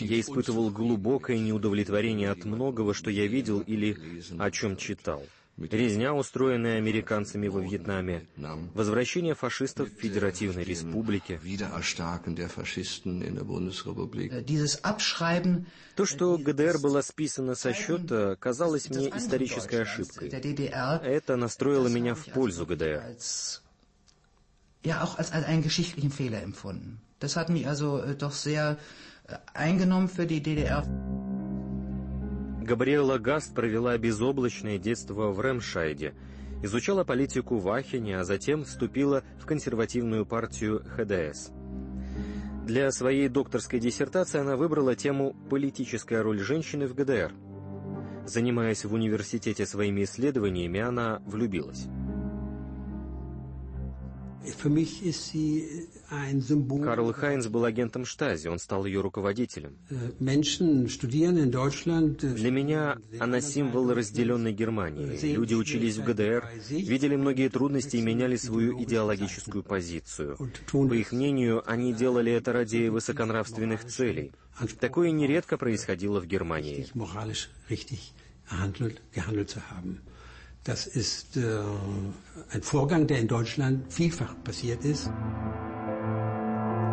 Я 0.01 0.21
испытывал 0.21 0.71
глубокое 0.71 1.39
неудовлетворение 1.39 2.31
от 2.31 2.45
многого, 2.45 2.95
что 2.95 3.11
я 3.11 3.27
видел 3.27 3.61
или 3.61 4.23
о 4.39 4.51
чем 4.51 4.77
читал. 4.77 5.23
Резня, 5.57 6.12
устроенная 6.14 6.79
американцами 6.79 7.47
во 7.47 7.61
Вьетнаме, 7.61 8.27
возвращение 8.75 9.35
фашистов 9.35 9.88
в 9.88 10.01
Федеративной 10.01 10.64
Республике. 10.64 11.40
То, 15.95 16.07
что 16.07 16.38
ГДР 16.38 16.79
была 16.79 17.03
списана 17.03 17.55
со 17.55 17.73
счета, 17.73 18.37
казалось 18.37 18.90
мне 18.90 19.09
исторической 19.11 19.83
ошибкой. 19.83 20.29
Это 20.29 21.37
настроило 21.37 21.87
меня 21.87 22.14
в 22.14 22.25
пользу 22.27 22.67
ГДР. 22.67 23.03
Ja, 24.85 25.03
auch 25.03 25.17
als, 25.17 25.33
als 25.33 25.47
einen 25.47 25.62
geschichtlichen 25.62 26.11
Fehler 26.11 26.43
empfunden. 26.43 27.01
Das 27.19 27.37
hat 27.37 27.49
mich 27.49 27.67
also 27.67 28.03
doch 28.19 28.33
sehr 28.33 28.77
eingenommen 29.55 30.09
für 30.11 30.27
die 30.27 30.43
DDR. 30.43 30.85
Габриэла 32.64 33.18
Гаст 33.18 33.55
провела 33.55 33.98
безоблачное 33.98 34.79
детство 34.79 35.31
в 35.31 35.40
Ремшайде, 35.40 36.14
изучала 36.62 37.05
политику 37.05 37.59
в 37.59 37.68
Ахене, 37.68 38.18
а 38.18 38.24
затем 38.24 38.64
вступила 38.64 39.22
в 39.38 39.44
консервативную 39.44 40.24
партию 40.24 40.83
ХДС. 40.96 41.50
Для 42.64 42.90
своей 42.90 43.29
докторской 43.29 43.81
диссертации 43.81 44.40
она 44.40 44.57
выбрала 44.57 44.96
тему 44.96 45.37
«Политическая 45.50 46.22
роль 46.22 46.38
женщины 46.38 46.87
в 46.87 46.94
ГДР». 46.94 47.33
Занимаясь 48.24 48.87
в 48.87 48.94
университете 48.94 49.66
своими 49.66 50.05
исследованиями, 50.05 50.81
она 50.81 51.20
влюбилась. 51.27 51.87
Карл 56.85 57.13
Хайнц 57.13 57.47
был 57.47 57.65
агентом 57.65 58.05
Штази, 58.05 58.49
он 58.49 58.59
стал 58.59 58.85
ее 58.87 59.01
руководителем. 59.01 59.77
Э, 59.91 60.11
Для 62.35 62.51
меня 62.51 62.99
она 63.21 63.41
символ 63.41 63.93
разделенной 63.93 64.53
Германии. 64.53 65.19
Люди 65.35 65.55
учились 65.55 65.97
в 65.97 66.05
ГДР, 66.05 66.45
видели 66.71 67.17
многие 67.17 67.49
трудности 67.49 67.97
и 67.97 68.03
меняли 68.03 68.37
свою 68.37 68.83
идеологическую 68.83 69.63
позицию. 69.63 70.37
По 70.91 70.95
их 70.95 71.13
мнению, 71.13 71.63
они 71.67 71.93
делали 71.95 72.33
это 72.33 72.53
ради 72.53 72.89
высоконравственных 72.89 73.85
целей. 73.87 74.33
Такое 74.79 75.11
нередко 75.11 75.57
происходило 75.57 76.21
в 76.21 76.27
Германии. 76.27 76.87
Das 80.64 80.87
ist 80.87 81.37
äh, 81.37 81.61
ein 82.50 82.62
Vorgang, 82.62 83.07
der 83.07 83.18
in 83.18 83.29
Deutschland 83.29 83.92
vielfach 83.92 84.35
passiert 84.42 84.83
ist. 84.87 85.11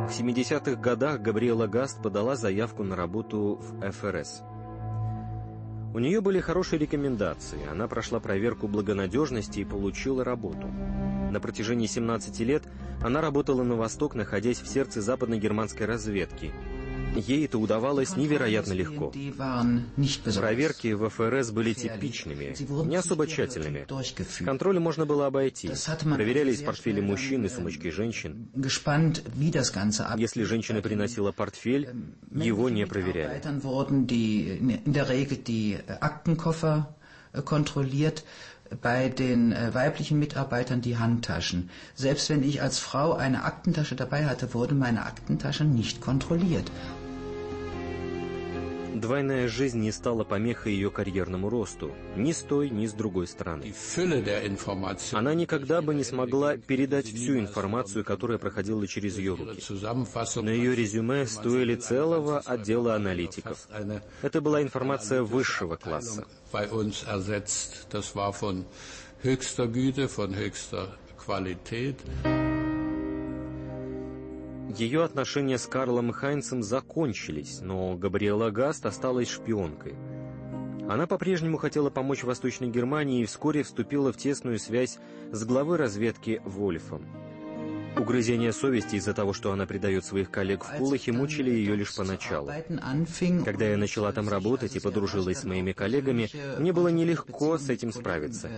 В 0.10 0.14
70-х 0.14 0.76
годах 0.76 1.22
Габриэла 1.22 1.68
Гаст 1.68 2.02
подала 2.02 2.36
заявку 2.36 2.84
на 2.84 2.98
работу 2.98 3.62
в 3.62 3.92
ФРС. 3.92 4.42
У 5.94 6.00
нее 6.00 6.20
были 6.20 6.42
хорошие 6.42 6.80
рекомендации, 6.80 7.60
она 7.70 7.88
прошла 7.88 8.20
проверку 8.20 8.68
благонадежности 8.68 9.62
и 9.62 9.66
получила 9.66 10.26
работу. 10.26 10.68
На 11.32 11.40
протяжении 11.40 11.88
17 11.88 12.40
лет 12.42 12.64
она 13.02 13.22
работала 13.22 13.64
на 13.64 13.76
восток, 13.76 14.16
находясь 14.16 14.60
в 14.60 14.68
сердце 14.68 15.02
западно-германской 15.02 15.86
разведки– 15.86 16.52
Ей 17.16 17.46
это 17.46 17.58
удавалось 17.58 18.16
невероятно 18.16 18.74
легко. 18.74 19.12
Проверки 20.36 20.94
в 20.94 21.10
ФРС 21.10 21.52
были 21.52 21.74
типичными, 21.74 22.56
не 22.88 22.96
особо 22.96 23.28
тщательными. 23.28 23.86
Контроль 24.46 24.80
можно 24.80 25.06
было 25.06 25.28
обойти. 25.28 25.70
Проверялись 25.70 26.62
портфели 26.62 27.02
мужчин 27.02 27.46
и 27.46 27.50
сумочки 27.50 27.90
женщин. 27.90 28.50
Если 30.18 30.44
женщина 30.44 30.82
приносила 30.82 31.32
портфель, 31.32 31.90
его 32.32 32.70
не 32.70 32.86
проверяли. 32.86 33.42
kontrolliert 37.46 38.26
bei 38.82 39.10
den 39.10 39.52
äh, 39.52 39.74
weiblichen 39.74 40.20
Mitarbeitern 40.20 40.82
die 40.82 40.98
Handtaschen. 40.98 41.70
Selbst 41.96 42.30
wenn 42.30 42.44
ich 42.44 42.62
als 42.62 42.80
Frau 42.80 43.14
eine 43.14 43.44
Aktentasche 43.44 43.96
dabei 43.96 44.26
hatte, 44.26 44.54
wurde 44.54 44.76
meine 44.76 45.06
Aktentasche 45.06 45.64
nicht 45.64 46.02
kontrolliert. 46.02 46.72
Двойная 49.02 49.48
жизнь 49.48 49.80
не 49.80 49.92
стала 49.92 50.24
помехой 50.24 50.74
ее 50.74 50.92
карьерному 50.92 51.50
росту, 51.50 51.92
ни 52.16 52.32
с 52.32 52.42
той, 52.44 52.70
ни 52.70 52.86
с 52.86 52.94
другой 52.94 53.26
стороны. 53.26 53.74
Она 55.14 55.34
никогда 55.34 55.82
бы 55.82 55.96
не 55.96 56.04
смогла 56.04 56.58
передать 56.58 57.08
всю 57.08 57.40
информацию, 57.40 58.06
которая 58.06 58.38
проходила 58.38 58.86
через 58.86 59.18
ее 59.18 59.34
руки. 59.34 59.60
Но 60.36 60.52
ее 60.52 60.76
резюме 60.76 61.26
стоили 61.26 61.76
целого 61.76 62.40
отдела 62.40 62.94
аналитиков. 62.94 63.68
Это 64.22 64.40
была 64.40 64.62
информация 64.62 65.24
высшего 65.24 65.78
класса. 65.78 66.26
höchster 69.24 69.68
Güte, 69.68 70.08
von 70.08 70.34
höchster 70.34 70.88
Qualität. 71.16 71.96
Ее 74.78 75.04
отношения 75.04 75.58
с 75.58 75.68
Карлом 75.68 76.14
Хайнцем 76.14 76.64
закончились, 76.64 77.60
но 77.62 77.96
Габриэла 77.98 78.52
Гаст 78.52 78.86
осталась 78.86 79.30
шпионкой. 79.30 79.96
Она 80.90 81.08
по-прежнему 81.08 81.58
хотела 81.58 81.90
помочь 81.90 82.24
Восточной 82.24 82.70
Германии 82.70 83.22
и 83.22 83.26
вскоре 83.26 83.64
вступила 83.64 84.14
в 84.14 84.18
тесную 84.18 84.60
связь 84.60 84.98
с 85.32 85.44
главой 85.44 85.78
разведки 85.78 86.42
Вольфом. 86.46 87.06
Угрызения 87.98 88.52
совести 88.52 88.96
из-за 88.96 89.14
того, 89.14 89.34
что 89.34 89.52
она 89.52 89.66
предает 89.66 90.06
своих 90.06 90.32
коллег 90.32 90.64
в 90.64 90.78
Пулахе, 90.78 91.12
мучили 91.12 91.50
ее 91.50 91.76
лишь 91.76 91.94
поначалу. 91.96 92.52
Когда 93.44 93.66
я 93.66 93.78
начала 93.78 94.12
там 94.14 94.30
работать 94.30 94.76
и 94.76 94.80
подружилась 94.80 95.40
с 95.40 95.44
моими 95.44 95.74
коллегами, 95.74 96.30
мне 96.58 96.72
было 96.72 96.88
нелегко 96.88 97.58
с 97.58 97.70
этим 97.70 97.92
справиться. 97.92 98.50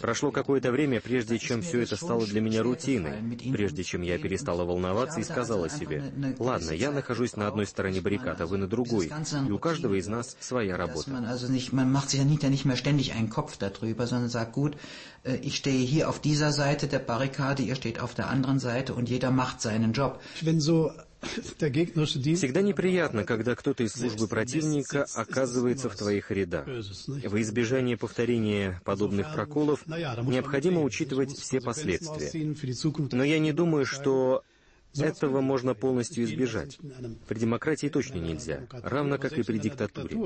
Прошло 0.00 0.30
какое-то 0.30 0.72
время, 0.72 1.00
прежде 1.00 1.38
чем 1.38 1.62
все 1.62 1.80
это 1.80 1.96
стало 1.96 2.26
для 2.26 2.40
меня 2.40 2.62
рутиной, 2.62 3.12
прежде 3.52 3.84
чем 3.84 4.02
я 4.02 4.18
перестала 4.18 4.64
волноваться 4.64 5.20
и 5.20 5.24
сказала 5.24 5.68
себе, 5.68 6.12
«Ладно, 6.38 6.72
я 6.72 6.90
нахожусь 6.90 7.36
на 7.36 7.46
одной 7.46 7.66
стороне 7.66 8.00
баррикад, 8.00 8.40
а 8.40 8.46
вы 8.46 8.58
на 8.58 8.66
другой, 8.66 9.10
и 9.46 9.50
у 9.50 9.58
каждого 9.58 9.94
из 9.94 10.08
нас 10.08 10.36
своя 10.40 10.76
работа». 10.76 11.10
Äh, 15.24 15.36
ich 15.36 15.56
stehe 15.56 15.84
hier 15.84 16.08
auf 16.08 16.20
dieser 16.20 16.52
Seite 16.52 16.86
der 16.88 16.98
Barrikade, 16.98 17.62
ihr 17.62 17.74
steht 17.74 18.00
auf 18.00 18.14
der 18.14 18.28
anderen 18.28 18.58
Seite 18.58 18.94
und 18.94 19.08
jeder 19.08 19.30
macht 19.30 19.60
seinen 19.60 19.92
Job. 19.92 20.20
Всегда 21.22 22.62
неприятно, 22.62 23.24
когда 23.24 23.54
кто-то 23.54 23.84
из 23.84 23.92
службы 23.92 24.26
противника 24.26 25.06
оказывается 25.14 25.88
в 25.88 25.94
твоих 25.94 26.32
рядах. 26.32 26.66
Во 26.66 27.40
избежание 27.40 27.96
повторения 27.96 28.80
подобных 28.84 29.32
проколов 29.32 29.86
необходимо 29.86 30.82
учитывать 30.82 31.30
все 31.38 31.60
последствия. 31.60 32.56
Но 33.12 33.22
я 33.22 33.38
не 33.38 33.52
думаю, 33.52 33.86
что 33.86 34.42
этого 34.98 35.40
можно 35.40 35.74
полностью 35.74 36.24
избежать. 36.24 36.78
При 37.28 37.38
демократии 37.38 37.88
точно 37.88 38.18
нельзя, 38.18 38.60
равно 38.70 39.18
как 39.18 39.38
и 39.38 39.42
при 39.42 39.58
диктатуре. 39.58 40.16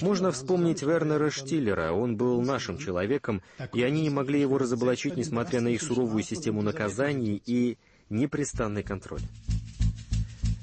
Можно 0.00 0.32
вспомнить 0.32 0.82
Вернера 0.82 1.30
Штиллера, 1.30 1.92
он 1.92 2.16
был 2.16 2.40
нашим 2.42 2.78
человеком, 2.78 3.42
и 3.72 3.82
они 3.82 4.02
не 4.02 4.10
могли 4.10 4.40
его 4.40 4.58
разоблачить, 4.58 5.16
несмотря 5.16 5.60
на 5.60 5.68
их 5.68 5.82
суровую 5.82 6.22
систему 6.22 6.62
наказаний 6.62 7.42
и 7.44 7.78
непрестанный 8.10 8.82
контроль. 8.82 9.22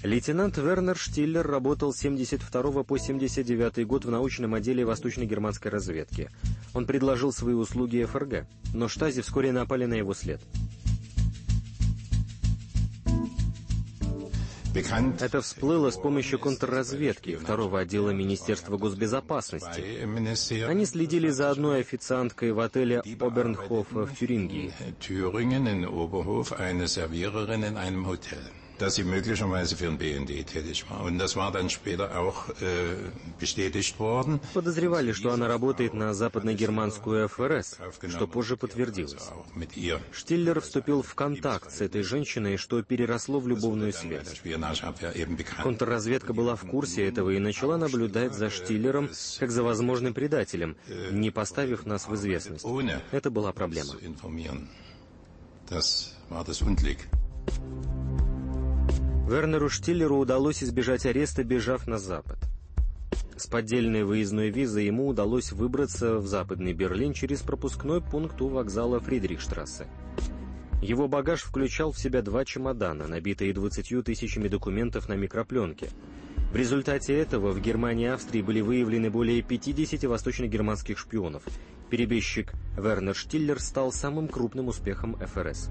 Лейтенант 0.04 0.58
Вернер 0.58 0.98
Штиллер 0.98 1.46
работал 1.46 1.94
с 1.94 1.98
72 2.00 2.84
по 2.84 2.98
79 2.98 3.86
год 3.86 4.04
в 4.04 4.10
научном 4.10 4.56
отделе 4.56 4.84
восточно-германской 4.84 5.70
разведки. 5.70 6.32
Он 6.74 6.88
предложил 6.88 7.32
свои 7.32 7.54
услуги 7.54 8.04
ФРГ, 8.04 8.48
но 8.74 8.88
штази 8.88 9.22
вскоре 9.22 9.52
напали 9.52 9.86
на 9.86 9.94
его 9.94 10.16
след. 10.16 10.42
Это 14.74 15.42
всплыло 15.42 15.90
с 15.90 15.98
помощью 15.98 16.40
контрразведки 16.40 17.36
второго 17.36 17.80
отдела 17.82 18.12
Министерства 18.12 18.78
госбезопасности. 18.78 20.64
Они 20.64 20.86
следили 20.86 21.30
за 21.30 21.52
одной 21.52 21.82
официанткой 21.82 22.54
в 22.54 22.60
отеле 22.60 23.02
Обернхоф 23.20 23.88
в 23.92 24.16
Тюрингии 24.16 24.74
dass 28.82 28.96
sie 28.96 29.04
möglicherweise 29.04 29.76
für 29.76 29.86
den 29.86 29.98
BND 29.98 30.32
tätig 30.48 30.90
war. 30.90 31.02
Und 31.04 31.20
das 31.20 31.36
war 31.36 31.52
dann 31.52 31.70
später 31.70 32.18
auch 32.18 32.50
äh, 32.50 32.96
bestätigt 33.40 34.00
worden. 34.00 34.40
Подозревали, 34.54 35.12
что 35.14 35.32
она 35.32 35.48
работает 35.48 35.94
на 35.94 36.14
западно-германскую 36.14 37.28
ФРС, 37.30 37.78
что 38.10 38.28
позже 38.28 38.58
подтвердилось. 38.58 39.30
Штиллер 40.12 40.60
вступил 40.62 41.04
в 41.04 41.14
контакт 41.14 41.72
с 41.72 41.82
этой 41.82 42.02
женщиной, 42.02 42.58
что 42.58 42.82
переросло 42.82 43.40
в 43.40 43.48
любовную 43.48 43.94
связь. 43.94 44.42
Контрразведка 45.62 46.34
была 46.34 46.56
в 46.56 46.66
курсе 46.68 47.08
этого 47.08 47.30
и 47.30 47.40
начала 47.40 47.78
наблюдать 47.78 48.34
за 48.34 48.50
Штиллером 48.50 49.10
как 49.40 49.52
за 49.52 49.64
возможным 49.64 50.14
предателем, 50.14 50.76
не 51.12 51.30
поставив 51.30 51.86
нас 51.86 52.08
в 52.08 52.16
известность. 52.16 52.66
Это 53.12 53.30
была 53.30 53.52
проблема. 53.52 53.94
Das 55.70 56.18
war 56.30 56.44
das 56.44 56.62
Unglück. 56.62 56.98
Вернеру 59.32 59.70
Штиллеру 59.70 60.18
удалось 60.18 60.62
избежать 60.62 61.06
ареста, 61.06 61.46
бежав 61.46 61.88
на 61.88 61.98
запад. 61.98 62.38
С 63.38 63.48
поддельной 63.48 64.04
выездной 64.04 64.50
визой 64.50 64.86
ему 64.86 65.08
удалось 65.08 65.54
выбраться 65.54 66.18
в 66.18 66.28
западный 66.28 66.74
Берлин 66.74 67.14
через 67.14 67.40
пропускной 67.42 68.02
пункт 68.02 68.42
у 68.42 68.50
вокзала 68.50 69.00
Фридрихштрассе. 69.00 69.88
Его 70.82 71.08
багаж 71.08 71.44
включал 71.44 71.94
в 71.94 71.98
себя 71.98 72.22
два 72.22 72.44
чемодана, 72.44 73.08
набитые 73.08 73.54
20 73.54 74.04
тысячами 74.04 74.50
документов 74.50 75.08
на 75.08 75.14
микропленке. 75.14 75.88
В 76.52 76.56
результате 76.58 77.18
этого 77.18 77.52
в 77.52 77.62
Германии 77.62 78.08
и 78.08 78.10
Австрии 78.10 78.42
были 78.42 78.60
выявлены 78.60 79.10
более 79.10 79.42
50 79.42 80.04
восточно-германских 80.04 80.98
шпионов. 80.98 81.44
Перебежчик 81.90 82.52
Вернер 82.78 83.16
Штиллер 83.16 83.62
стал 83.62 83.94
самым 83.94 84.28
крупным 84.28 84.68
успехом 84.68 85.16
ФРС. 85.16 85.70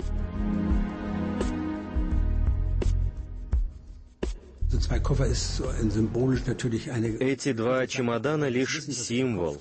Эти 7.20 7.52
два 7.52 7.86
чемодана 7.88 8.48
лишь 8.48 8.84
символ, 8.84 9.60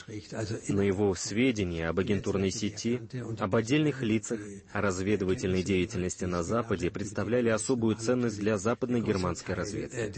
но 0.68 0.84
его 0.84 1.16
сведения 1.16 1.90
об 1.90 2.00
агентурной 2.00 2.52
сети, 2.52 3.02
об 3.40 3.56
отдельных 3.56 4.04
лицах, 4.04 4.40
о 4.72 4.82
разведывательной 4.82 5.64
деятельности 5.64 6.26
на 6.26 6.44
Западе 6.44 6.92
представляли 6.92 7.50
особую 7.50 7.96
ценность 7.96 8.40
для 8.40 8.60
западной 8.60 9.02
германской 9.02 9.56
разведки. 9.56 10.12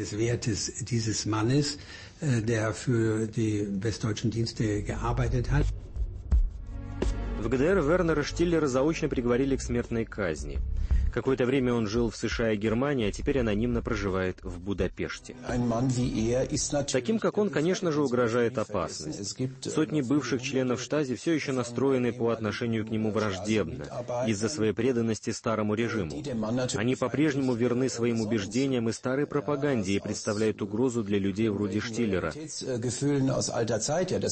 В 7.40 7.50
ГДР 7.50 7.80
Вернера 7.80 8.24
Штиллера 8.24 8.68
заочно 8.68 9.08
приговорили 9.08 9.56
к 9.56 9.62
смертной 9.62 10.06
казни. 10.06 10.60
Какое-то 11.14 11.46
время 11.46 11.74
он 11.74 11.88
жил 11.88 12.10
в 12.10 12.16
США 12.16 12.52
и 12.52 12.58
Германии, 12.58 13.08
а 13.08 13.12
теперь 13.12 13.40
анонимно 13.40 13.82
проживает 13.82 14.38
в 14.44 14.60
Будапеште. 14.60 15.36
Таким, 16.92 17.20
как 17.20 17.38
он, 17.38 17.50
конечно 17.50 17.92
же, 17.92 18.02
угрожает 18.02 18.58
опасность. 18.58 19.38
Сотни 19.62 20.02
бывших 20.02 20.42
членов 20.42 20.82
штази 20.82 21.16
все 21.16 21.34
еще 21.34 21.52
настроены 21.52 22.14
по 22.14 22.30
отношению 22.30 22.86
к 22.86 22.90
нему 22.90 23.12
враждебно, 23.12 23.86
из-за 24.28 24.50
своей 24.50 24.74
преданности 24.74 25.32
старому 25.32 25.74
режиму. 25.76 26.24
Они 26.76 26.96
по-прежнему 26.96 27.54
верны 27.54 27.90
своим 27.90 28.22
убеждениям 28.22 28.90
и 28.90 28.92
старой 28.92 29.28
пропаганде 29.28 29.94
и 29.94 30.00
представляют 30.00 30.62
угрозу 30.62 31.04
для 31.04 31.20
людей 31.20 31.50
вроде 31.50 31.80
Штиллера. 31.80 32.34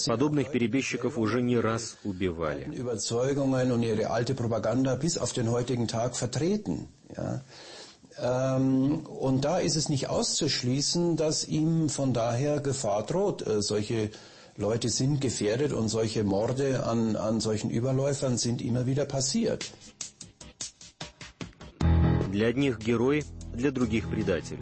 Подобных 0.07 0.51
перебежчиков 0.51 1.17
уже 1.17 1.41
не 1.41 1.59
раз 1.59 1.97
убивали. 2.03 2.67
Ähm, 8.18 9.06
und 9.06 9.44
da 9.44 9.58
ist 9.58 9.76
es 9.76 9.88
nicht 9.88 10.08
auszuschließen, 10.08 11.16
dass 11.16 11.48
ihm 11.48 11.88
von 11.88 12.12
daher 12.12 12.60
Gefahr 12.60 13.02
droht. 13.04 13.46
Äh, 13.46 13.60
solche 13.60 14.10
Leute 14.56 14.88
sind 14.88 15.20
gefährdet 15.20 15.72
und 15.72 15.88
solche 15.88 16.22
Morde 16.22 16.84
an, 16.86 17.16
an 17.16 17.40
solchen 17.40 17.70
Überläufern 17.70 18.38
sind 18.38 18.62
immer 18.62 18.86
wieder 18.86 19.04
passiert. 19.04 19.72
Для 22.30 22.48
одних 22.48 22.78
герой, 22.78 23.24
для 23.52 23.70
других 23.70 24.08
предатель. 24.08 24.58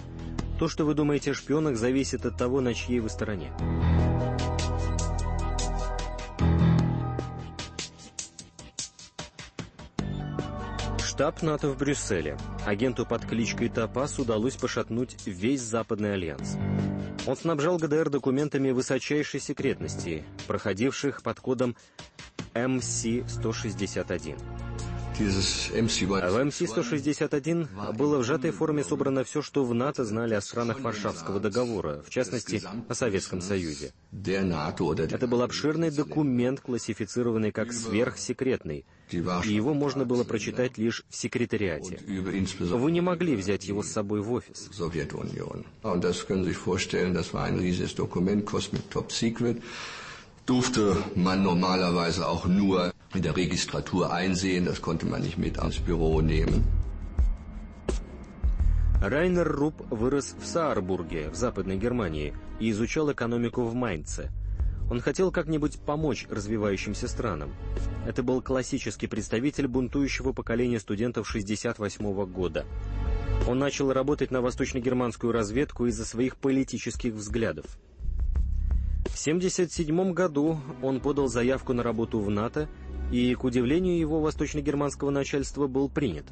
То, 0.58 0.68
что 0.68 0.84
вы 0.84 0.94
думаете 0.94 1.32
о 1.32 1.34
шпионах, 1.34 1.76
зависит 1.76 2.24
от 2.24 2.36
того, 2.36 2.60
на 2.60 2.72
чьей 2.72 3.00
вы 3.00 3.08
стороне. 3.08 3.52
Штаб 11.18 11.41
НАТО 11.41 11.70
в 11.70 11.78
Брюсселе. 11.80 12.38
Агенту 12.63 13.03
под 13.03 13.26
кличкой 13.26 13.70
Топас 13.70 14.20
удалось 14.20 14.55
пошатнуть 14.55 15.18
весь 15.26 15.61
Западный 15.61 16.13
альянс. 16.13 16.57
Он 17.26 17.36
снабжал 17.36 17.80
ГДР 17.80 18.11
документами 18.11 18.70
высочайшей 18.70 19.39
секретности, 19.39 20.24
проходивших 20.45 21.24
под 21.24 21.39
кодом 21.39 21.76
МС-161. 22.53 24.66
В 25.18 25.20
МС-161 25.20 27.93
было 27.93 28.20
в 28.20 28.24
сжатой 28.24 28.51
форме 28.51 28.84
собрано 28.84 29.24
все, 29.24 29.41
что 29.41 29.65
в 29.65 29.74
НАТО 29.74 30.05
знали 30.05 30.36
о 30.36 30.41
странах 30.41 30.82
Варшавского 30.82 31.39
договора, 31.39 32.03
в 32.05 32.11
частности, 32.11 32.61
о 32.88 32.93
Советском 32.93 33.41
Союзе. 33.41 33.93
Это 34.11 35.28
был 35.28 35.41
обширный 35.41 35.89
документ, 35.89 36.61
классифицированный 36.61 37.51
как 37.51 37.74
сверхсекретный, 37.74 38.86
и 39.09 39.18
его 39.18 39.74
можно 39.74 40.05
было 40.05 40.24
прочитать 40.24 40.78
лишь 40.78 41.03
в 41.09 41.15
секретариате. 41.15 41.99
Вы 42.05 42.91
не 42.91 43.01
могли 43.01 43.36
взять 43.36 43.65
его 43.65 43.82
с 43.82 43.88
собой 43.88 44.22
в 44.22 44.32
офис 44.32 44.70
durfte 50.47 50.95
man 51.15 51.43
normalerweise 51.43 52.27
auch 52.27 52.45
nur 52.47 52.93
in 53.13 53.21
der 53.21 53.35
Registratur 53.35 54.11
einsehen. 54.11 54.65
Das 54.65 54.81
konnte 54.81 55.05
man 55.05 55.21
nicht 55.21 55.37
mit 55.37 55.59
ans 55.59 55.79
Büro 55.79 56.21
nehmen. 56.21 56.63
Райнер 58.99 59.47
Руб 59.47 59.75
вырос 59.91 60.35
в 60.39 60.47
Саарбурге, 60.47 61.29
в 61.29 61.35
Западной 61.35 61.77
Германии, 61.77 62.33
и 62.59 62.71
изучал 62.71 63.11
экономику 63.11 63.61
в 63.63 63.75
Майнце. 63.75 64.31
Он 64.89 65.01
хотел 65.01 65.31
как-нибудь 65.31 65.79
помочь 65.79 66.25
развивающимся 66.31 67.07
странам. 67.07 67.53
Это 68.07 68.23
был 68.23 68.41
классический 68.41 69.05
представитель 69.05 69.67
бунтующего 69.67 70.31
поколения 70.31 70.79
студентов 70.79 71.27
68 71.27 72.25
года. 72.25 72.65
Он 73.47 73.59
начал 73.59 73.93
работать 73.93 74.31
на 74.31 74.41
восточно-германскую 74.41 75.31
разведку 75.31 75.85
из-за 75.85 76.05
своих 76.05 76.37
политических 76.37 77.13
взглядов. 77.13 77.65
В 79.18 79.20
1977 79.20 80.13
году 80.13 80.59
он 80.84 80.99
подал 80.99 81.28
заявку 81.28 81.74
на 81.74 81.82
работу 81.82 82.20
в 82.20 82.30
НАТО, 82.30 82.70
и, 83.11 83.34
к 83.34 83.43
удивлению 83.43 83.97
его 83.97 84.22
восточно-германского 84.22 85.09
начальства, 85.09 85.65
был 85.65 85.89
принят. 85.89 86.26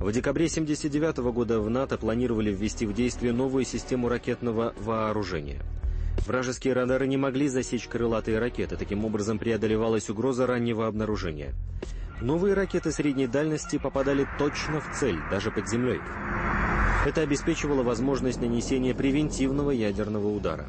В 0.00 0.10
декабре 0.10 0.46
1979 0.46 1.18
года 1.32 1.60
в 1.60 1.70
НАТО 1.70 1.96
планировали 1.96 2.52
ввести 2.52 2.86
в 2.86 2.92
действие 2.92 3.32
новую 3.32 3.64
систему 3.64 4.08
ракетного 4.08 4.74
вооружения. 4.80 5.62
Вражеские 6.26 6.74
радары 6.74 7.06
не 7.06 7.16
могли 7.16 7.46
засечь 7.46 7.86
крылатые 7.86 8.40
ракеты, 8.40 8.76
таким 8.76 9.04
образом 9.04 9.38
преодолевалась 9.38 10.10
угроза 10.10 10.44
раннего 10.44 10.88
обнаружения. 10.88 11.54
Новые 12.20 12.54
ракеты 12.54 12.90
средней 12.90 13.28
дальности 13.28 13.78
попадали 13.78 14.26
точно 14.40 14.80
в 14.80 14.98
цель, 14.98 15.18
даже 15.30 15.52
под 15.52 15.68
землей. 15.68 16.00
Это 17.06 17.20
обеспечивало 17.20 17.84
возможность 17.84 18.40
нанесения 18.40 18.92
превентивного 18.92 19.70
ядерного 19.70 20.26
удара. 20.26 20.66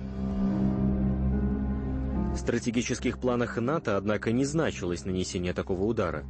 В 2.33 2.37
стратегических 2.37 3.19
планах 3.19 3.57
НАТО, 3.57 3.97
однако, 3.97 4.31
не 4.31 4.45
значилось 4.45 5.05
нанесение 5.05 5.53
такого 5.53 5.83
удара. 5.83 6.23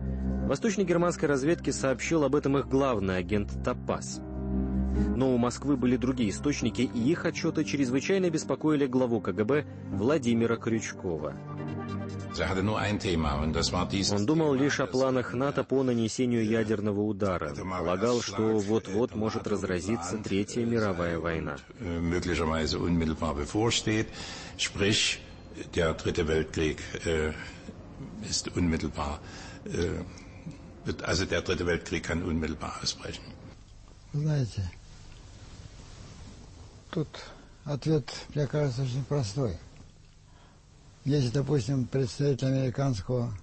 Восточно-германской 0.48 1.28
разведке 1.28 1.72
сообщил 1.72 2.24
об 2.24 2.36
этом 2.36 2.58
их 2.58 2.68
главный 2.68 3.18
агент 3.18 3.52
Топас. 3.64 4.22
Но 5.16 5.34
у 5.34 5.38
Москвы 5.38 5.78
были 5.78 5.98
другие 5.98 6.32
источники, 6.32 6.82
и 6.82 7.12
их 7.12 7.26
отчеты 7.26 7.64
чрезвычайно 7.64 8.30
беспокоили 8.30 8.86
главу 8.88 9.22
КГБ 9.22 9.66
Владимира 9.92 10.56
Крючкова. 10.56 11.36
Он 14.16 14.26
думал 14.26 14.54
лишь 14.54 14.80
о 14.80 14.88
планах 14.88 15.34
НАТО 15.34 15.64
по 15.64 15.84
нанесению 15.84 16.46
ядерного 16.46 17.02
удара. 17.02 17.54
Полагал, 17.56 18.22
что 18.22 18.58
вот-вот 18.58 19.16
может 19.16 19.48
разразиться 19.48 20.18
Третья 20.18 20.66
мировая 20.66 21.20
война. 21.20 21.58
Der 25.76 25.94
dritte 25.94 26.28
Weltkrieg 26.28 26.82
äh, 27.06 27.34
ist 28.30 28.48
unmittelbar, 28.56 29.20
äh, 29.66 30.04
also 31.04 31.26
der 31.26 31.42
dritte 31.42 31.66
Weltkrieg 31.66 32.04
kann 32.04 32.24
unmittelbar 32.24 32.80
ausbrechen. 32.82 33.24
Знаете, 34.14 34.64
тут 36.92 37.08
ответ, 37.66 38.12
мне 38.34 38.48
кажется, 38.48 38.82
очень 38.82 39.04
простой. 39.04 39.56
Если, 41.06 41.30
допустим, 41.30 41.86
представитель 41.86 42.48
американского 42.48 43.34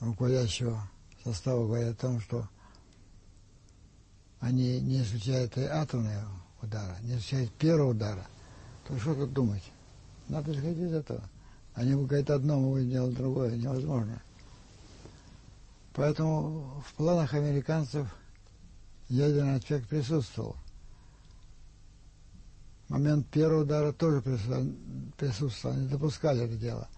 руководящего 0.00 0.80
состава 1.24 1.66
говорит 1.66 1.88
о 1.92 1.94
том, 1.94 2.20
что 2.20 2.48
они 4.40 4.80
не 4.80 5.02
исключают 5.02 5.56
атомные 5.56 6.24
удара, 6.60 6.96
не 7.02 7.16
исключают 7.16 7.52
первого 7.52 7.90
удара, 7.90 8.26
то 8.86 8.98
что 8.98 9.14
тут 9.14 9.32
думать? 9.32 9.62
Надо 10.28 10.52
исходить 10.52 10.78
из 10.78 10.92
этого. 10.92 11.22
Они 11.74 11.92
говорят 11.94 12.30
одно, 12.30 12.58
мы 12.58 12.70
будем 12.70 12.90
делать 12.90 13.14
другое. 13.14 13.56
Невозможно. 13.56 14.22
Поэтому 15.94 16.82
в 16.86 16.94
планах 16.94 17.34
американцев 17.34 18.06
ядерный 19.08 19.56
аспект 19.56 19.88
присутствовал. 19.88 20.56
Момент 22.88 23.26
первого 23.28 23.62
удара 23.62 23.92
тоже 23.92 24.22
присутствовал. 25.16 25.76
Они 25.76 25.88
допускали 25.88 26.44
это 26.44 26.56
дело. 26.56 26.88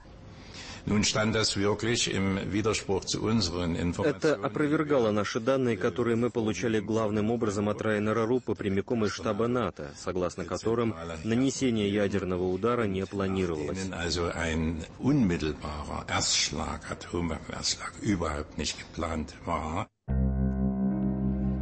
Это 4.04 4.34
опровергало 4.34 5.10
наши 5.10 5.40
данные, 5.40 5.76
которые 5.76 6.16
мы 6.16 6.30
получали 6.30 6.80
главным 6.80 7.30
образом 7.30 7.68
от 7.68 7.82
Райнера 7.82 8.26
Рупа 8.26 8.54
прямиком 8.54 9.04
из 9.04 9.12
штаба 9.12 9.48
НАТО, 9.48 9.92
согласно 9.96 10.44
которым 10.44 10.94
нанесение 11.24 11.92
ядерного 11.92 12.44
удара 12.44 12.84
не 12.84 13.04
планировалось. 13.06 13.78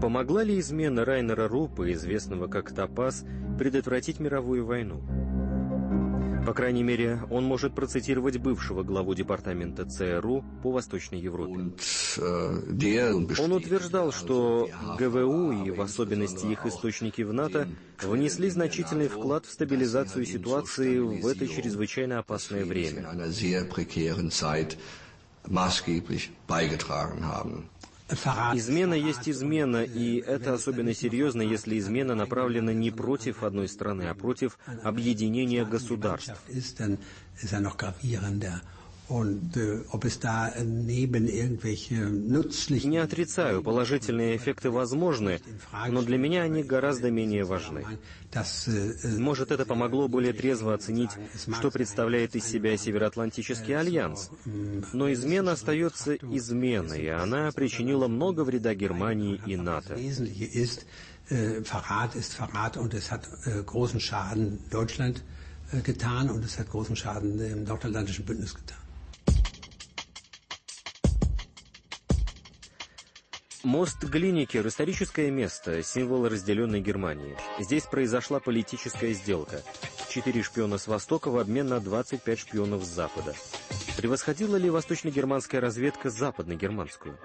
Помогла 0.00 0.44
ли 0.44 0.60
измена 0.60 1.04
Райнера 1.04 1.48
Рупа, 1.48 1.90
известного 1.92 2.46
как 2.46 2.72
Топас, 2.72 3.24
предотвратить 3.58 4.20
мировую 4.20 4.64
войну? 4.66 5.02
По 6.46 6.54
крайней 6.54 6.84
мере, 6.84 7.20
он 7.28 7.44
может 7.44 7.74
процитировать 7.74 8.36
бывшего 8.38 8.84
главу 8.84 9.14
департамента 9.14 9.84
ЦРУ 9.84 10.44
по 10.62 10.70
Восточной 10.70 11.18
Европе. 11.18 11.72
Он 12.18 13.52
утверждал, 13.52 14.12
что 14.12 14.68
ГВУ 14.96 15.64
и 15.64 15.70
в 15.70 15.80
особенности 15.80 16.46
их 16.46 16.64
источники 16.64 17.22
в 17.22 17.32
НАТО 17.32 17.68
внесли 18.00 18.48
значительный 18.48 19.08
вклад 19.08 19.44
в 19.44 19.50
стабилизацию 19.50 20.24
ситуации 20.24 20.98
в 20.98 21.26
это 21.26 21.48
чрезвычайно 21.48 22.20
опасное 22.20 22.64
время. 22.64 23.08
Измена 28.08 28.94
есть 28.94 29.28
измена, 29.28 29.82
и 29.82 30.18
это 30.20 30.54
особенно 30.54 30.94
серьезно, 30.94 31.42
если 31.42 31.78
измена 31.78 32.14
направлена 32.14 32.72
не 32.72 32.92
против 32.92 33.42
одной 33.42 33.68
страны, 33.68 34.02
а 34.02 34.14
против 34.14 34.58
объединения 34.84 35.64
государств. 35.64 36.34
Не 42.84 42.98
отрицаю, 42.98 43.62
положительные 43.62 44.36
эффекты 44.36 44.70
возможны, 44.70 45.40
но 45.88 46.02
для 46.02 46.18
меня 46.18 46.42
они 46.42 46.64
гораздо 46.64 47.10
менее 47.12 47.44
важны. 47.44 47.84
Может, 49.04 49.52
это 49.52 49.64
помогло 49.64 50.08
более 50.08 50.32
трезво 50.32 50.74
оценить, 50.74 51.10
что 51.36 51.70
представляет 51.70 52.34
из 52.34 52.46
себя 52.46 52.76
Североатлантический 52.76 53.76
альянс. 53.78 54.30
Но 54.92 55.12
измена 55.12 55.52
остается 55.52 56.16
изменой, 56.16 57.02
и 57.02 57.08
она 57.08 57.52
причинила 57.52 58.08
много 58.08 58.40
вреда 58.42 58.74
Германии 58.74 59.40
и 59.46 59.56
НАТО. 59.56 59.96
Verrat 61.28 62.14
ist 62.14 62.34
Verrat 62.34 62.76
und 62.76 62.94
es 62.94 63.10
hat 63.10 63.28
großen 63.66 63.98
Schaden 63.98 64.60
Deutschland 64.70 65.24
getan 65.82 66.30
und 66.30 66.44
es 66.44 66.56
hat 66.56 66.70
großen 66.70 66.94
Schaden 66.94 67.36
dem 67.36 67.64
nordatlantischen 67.64 68.24
Bündnis 68.24 68.54
getan. 68.54 68.85
Мост 73.66 74.04
Глиникер– 74.04 74.64
историческое 74.68 75.28
место, 75.28 75.82
символ 75.82 76.28
разделенной 76.28 76.80
Германии. 76.80 77.36
Здесь 77.58 77.82
произошла 77.82 78.38
политическая 78.38 79.12
сделка. 79.12 79.60
Четыре 80.08 80.44
шпиона 80.44 80.78
с 80.78 80.86
Востока 80.86 81.32
в 81.32 81.36
обмен 81.36 81.66
на 81.66 81.80
25 81.80 82.38
шпионов 82.38 82.84
с 82.84 82.86
Запада. 82.86 83.34
Превосходила 83.96 84.54
ли 84.54 84.70
восточно-германская 84.70 85.60
разведка 85.60 86.10
западно-германскую? 86.10 87.18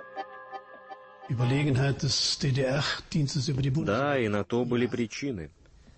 Да, 3.85 4.17
и 4.17 4.27
на 4.27 4.43
то 4.43 4.65
были 4.65 4.87
причины. 4.87 5.51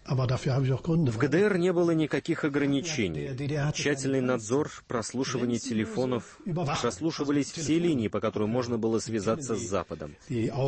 В 0.05 1.17
ГДР 1.17 1.57
не 1.57 1.71
было 1.71 1.91
никаких 1.91 2.43
ограничений. 2.43 3.29
Тщательный 3.73 4.19
надзор, 4.21 4.69
прослушивание 4.87 5.59
телефонов, 5.59 6.39
прослушивались 6.81 7.51
все 7.51 7.79
линии, 7.79 8.09
по 8.09 8.19
которым 8.19 8.49
можно 8.49 8.77
было 8.77 8.99
связаться 8.99 9.55
с 9.55 9.61
Западом. 9.61 10.15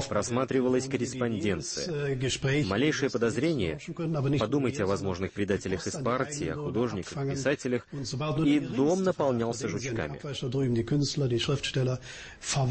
Просматривалась 0.07 0.87
корреспонденция. 0.87 2.17
Малейшее 2.65 3.09
подозрение, 3.09 3.79
подумайте 4.39 4.83
о 4.83 4.87
возможных 4.87 5.33
предателях 5.33 5.85
из 5.85 5.93
партии, 5.93 6.47
о 6.47 6.55
художниках, 6.55 7.29
писателях, 7.29 7.87
и 8.43 8.59
дом 8.59 9.03
наполнялся 9.03 9.67
жучками. 9.67 10.19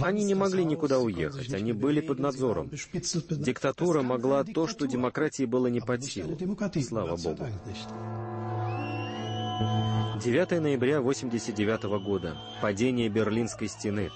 Они 0.02 0.24
не 0.24 0.34
могли 0.34 0.64
никуда 0.64 0.98
уехать, 0.98 1.52
они 1.52 1.72
были 1.72 2.00
под 2.00 2.18
надзором. 2.20 2.70
Диктатура 2.70 4.02
могла 4.02 4.44
то, 4.44 4.66
что 4.66 4.86
демократии 4.86 5.44
было 5.44 5.66
не 5.66 5.80
под 5.80 6.04
силу. 6.04 6.38
Слава 6.56 7.16
Богу. 7.16 7.48
9 10.22 10.60
ноября 10.60 11.00
89 11.00 11.82
года. 12.04 12.36
Падение 12.62 13.08
Берлинской 13.08 13.66
стены. 13.66 14.10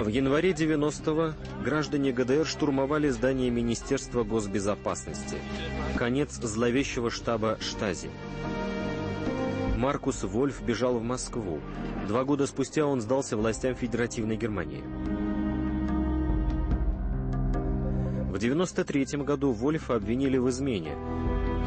В 0.00 0.08
январе 0.08 0.52
90-го 0.52 1.34
граждане 1.62 2.12
ГДР 2.12 2.46
штурмовали 2.46 3.10
здание 3.10 3.50
Министерства 3.50 4.24
госбезопасности. 4.24 5.36
Конец 5.96 6.32
зловещего 6.40 7.10
штаба 7.10 7.58
Штази. 7.60 8.10
Маркус 9.76 10.22
Вольф 10.22 10.62
бежал 10.62 10.98
в 10.98 11.02
Москву. 11.02 11.60
Два 12.08 12.24
года 12.24 12.46
спустя 12.46 12.86
он 12.86 13.00
сдался 13.00 13.36
властям 13.36 13.74
Федеративной 13.74 14.36
Германии. 14.36 14.82
В 18.32 18.36
1993 18.36 19.24
году 19.24 19.52
Вольфа 19.52 19.94
обвинили 19.94 20.38
в 20.38 20.48
измене. 20.48 20.96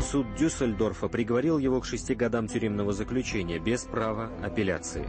Суд 0.02 0.26
Дюссельдорфа 0.36 1.08
приговорил 1.08 1.60
его 1.60 1.80
к 1.80 1.86
шести 1.86 2.16
годам 2.16 2.48
тюремного 2.48 2.92
заключения 2.92 3.60
без 3.60 3.84
права 3.84 4.32
апелляции. 4.42 5.06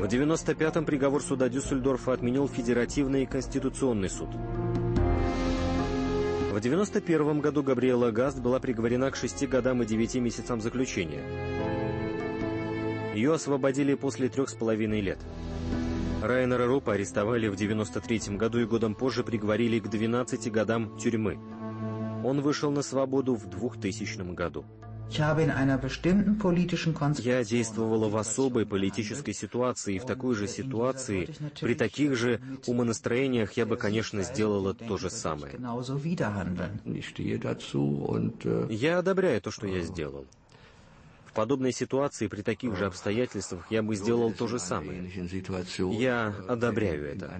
В 0.00 0.02
1995-м 0.02 0.84
приговор 0.86 1.22
суда 1.22 1.48
Дюссельдорфа 1.48 2.14
отменил 2.14 2.48
Федеративный 2.48 3.22
и 3.22 3.26
Конституционный 3.26 4.10
суд. 4.10 4.30
В 6.50 6.56
1991 6.56 7.38
году 7.38 7.62
Габриэла 7.62 8.10
Гаст 8.10 8.40
была 8.40 8.58
приговорена 8.58 9.08
к 9.12 9.14
шести 9.14 9.46
годам 9.46 9.84
и 9.84 9.86
девяти 9.86 10.18
месяцам 10.18 10.60
заключения. 10.60 11.22
Ее 13.14 13.34
освободили 13.34 13.94
после 13.94 14.28
трех 14.28 14.48
с 14.48 14.54
половиной 14.54 15.00
лет. 15.00 15.18
Райнера 16.22 16.66
Рупа 16.66 16.92
арестовали 16.92 17.48
в 17.48 17.56
93 17.56 18.36
году 18.36 18.60
и 18.60 18.64
годом 18.64 18.94
позже 18.94 19.24
приговорили 19.24 19.80
к 19.80 19.88
12 19.88 20.52
годам 20.52 20.96
тюрьмы. 20.96 21.36
Он 22.24 22.40
вышел 22.40 22.70
на 22.70 22.82
свободу 22.82 23.34
в 23.34 23.50
2000 23.50 24.32
году. 24.32 24.64
Я 27.18 27.44
действовала 27.44 28.08
в 28.08 28.16
особой 28.16 28.66
политической 28.66 29.32
ситуации, 29.32 29.96
и 29.96 29.98
в 29.98 30.06
такой 30.06 30.34
же 30.36 30.46
ситуации, 30.46 31.28
при 31.60 31.74
таких 31.74 32.16
же 32.16 32.40
умонастроениях 32.66 33.52
я 33.54 33.66
бы, 33.66 33.76
конечно, 33.76 34.22
сделала 34.22 34.74
то 34.74 34.96
же 34.96 35.10
самое. 35.10 35.58
Я 38.70 38.98
одобряю 38.98 39.40
то, 39.42 39.50
что 39.50 39.66
я 39.66 39.80
сделал. 39.80 40.26
В 41.32 41.34
подобной 41.34 41.72
ситуации, 41.72 42.26
при 42.26 42.42
таких 42.42 42.76
же 42.76 42.84
обстоятельствах, 42.84 43.64
я 43.70 43.82
бы 43.82 43.96
сделал 43.96 44.34
то 44.34 44.46
же 44.46 44.58
самое. 44.58 45.10
Я 45.92 46.34
одобряю 46.46 47.06
это. 47.06 47.32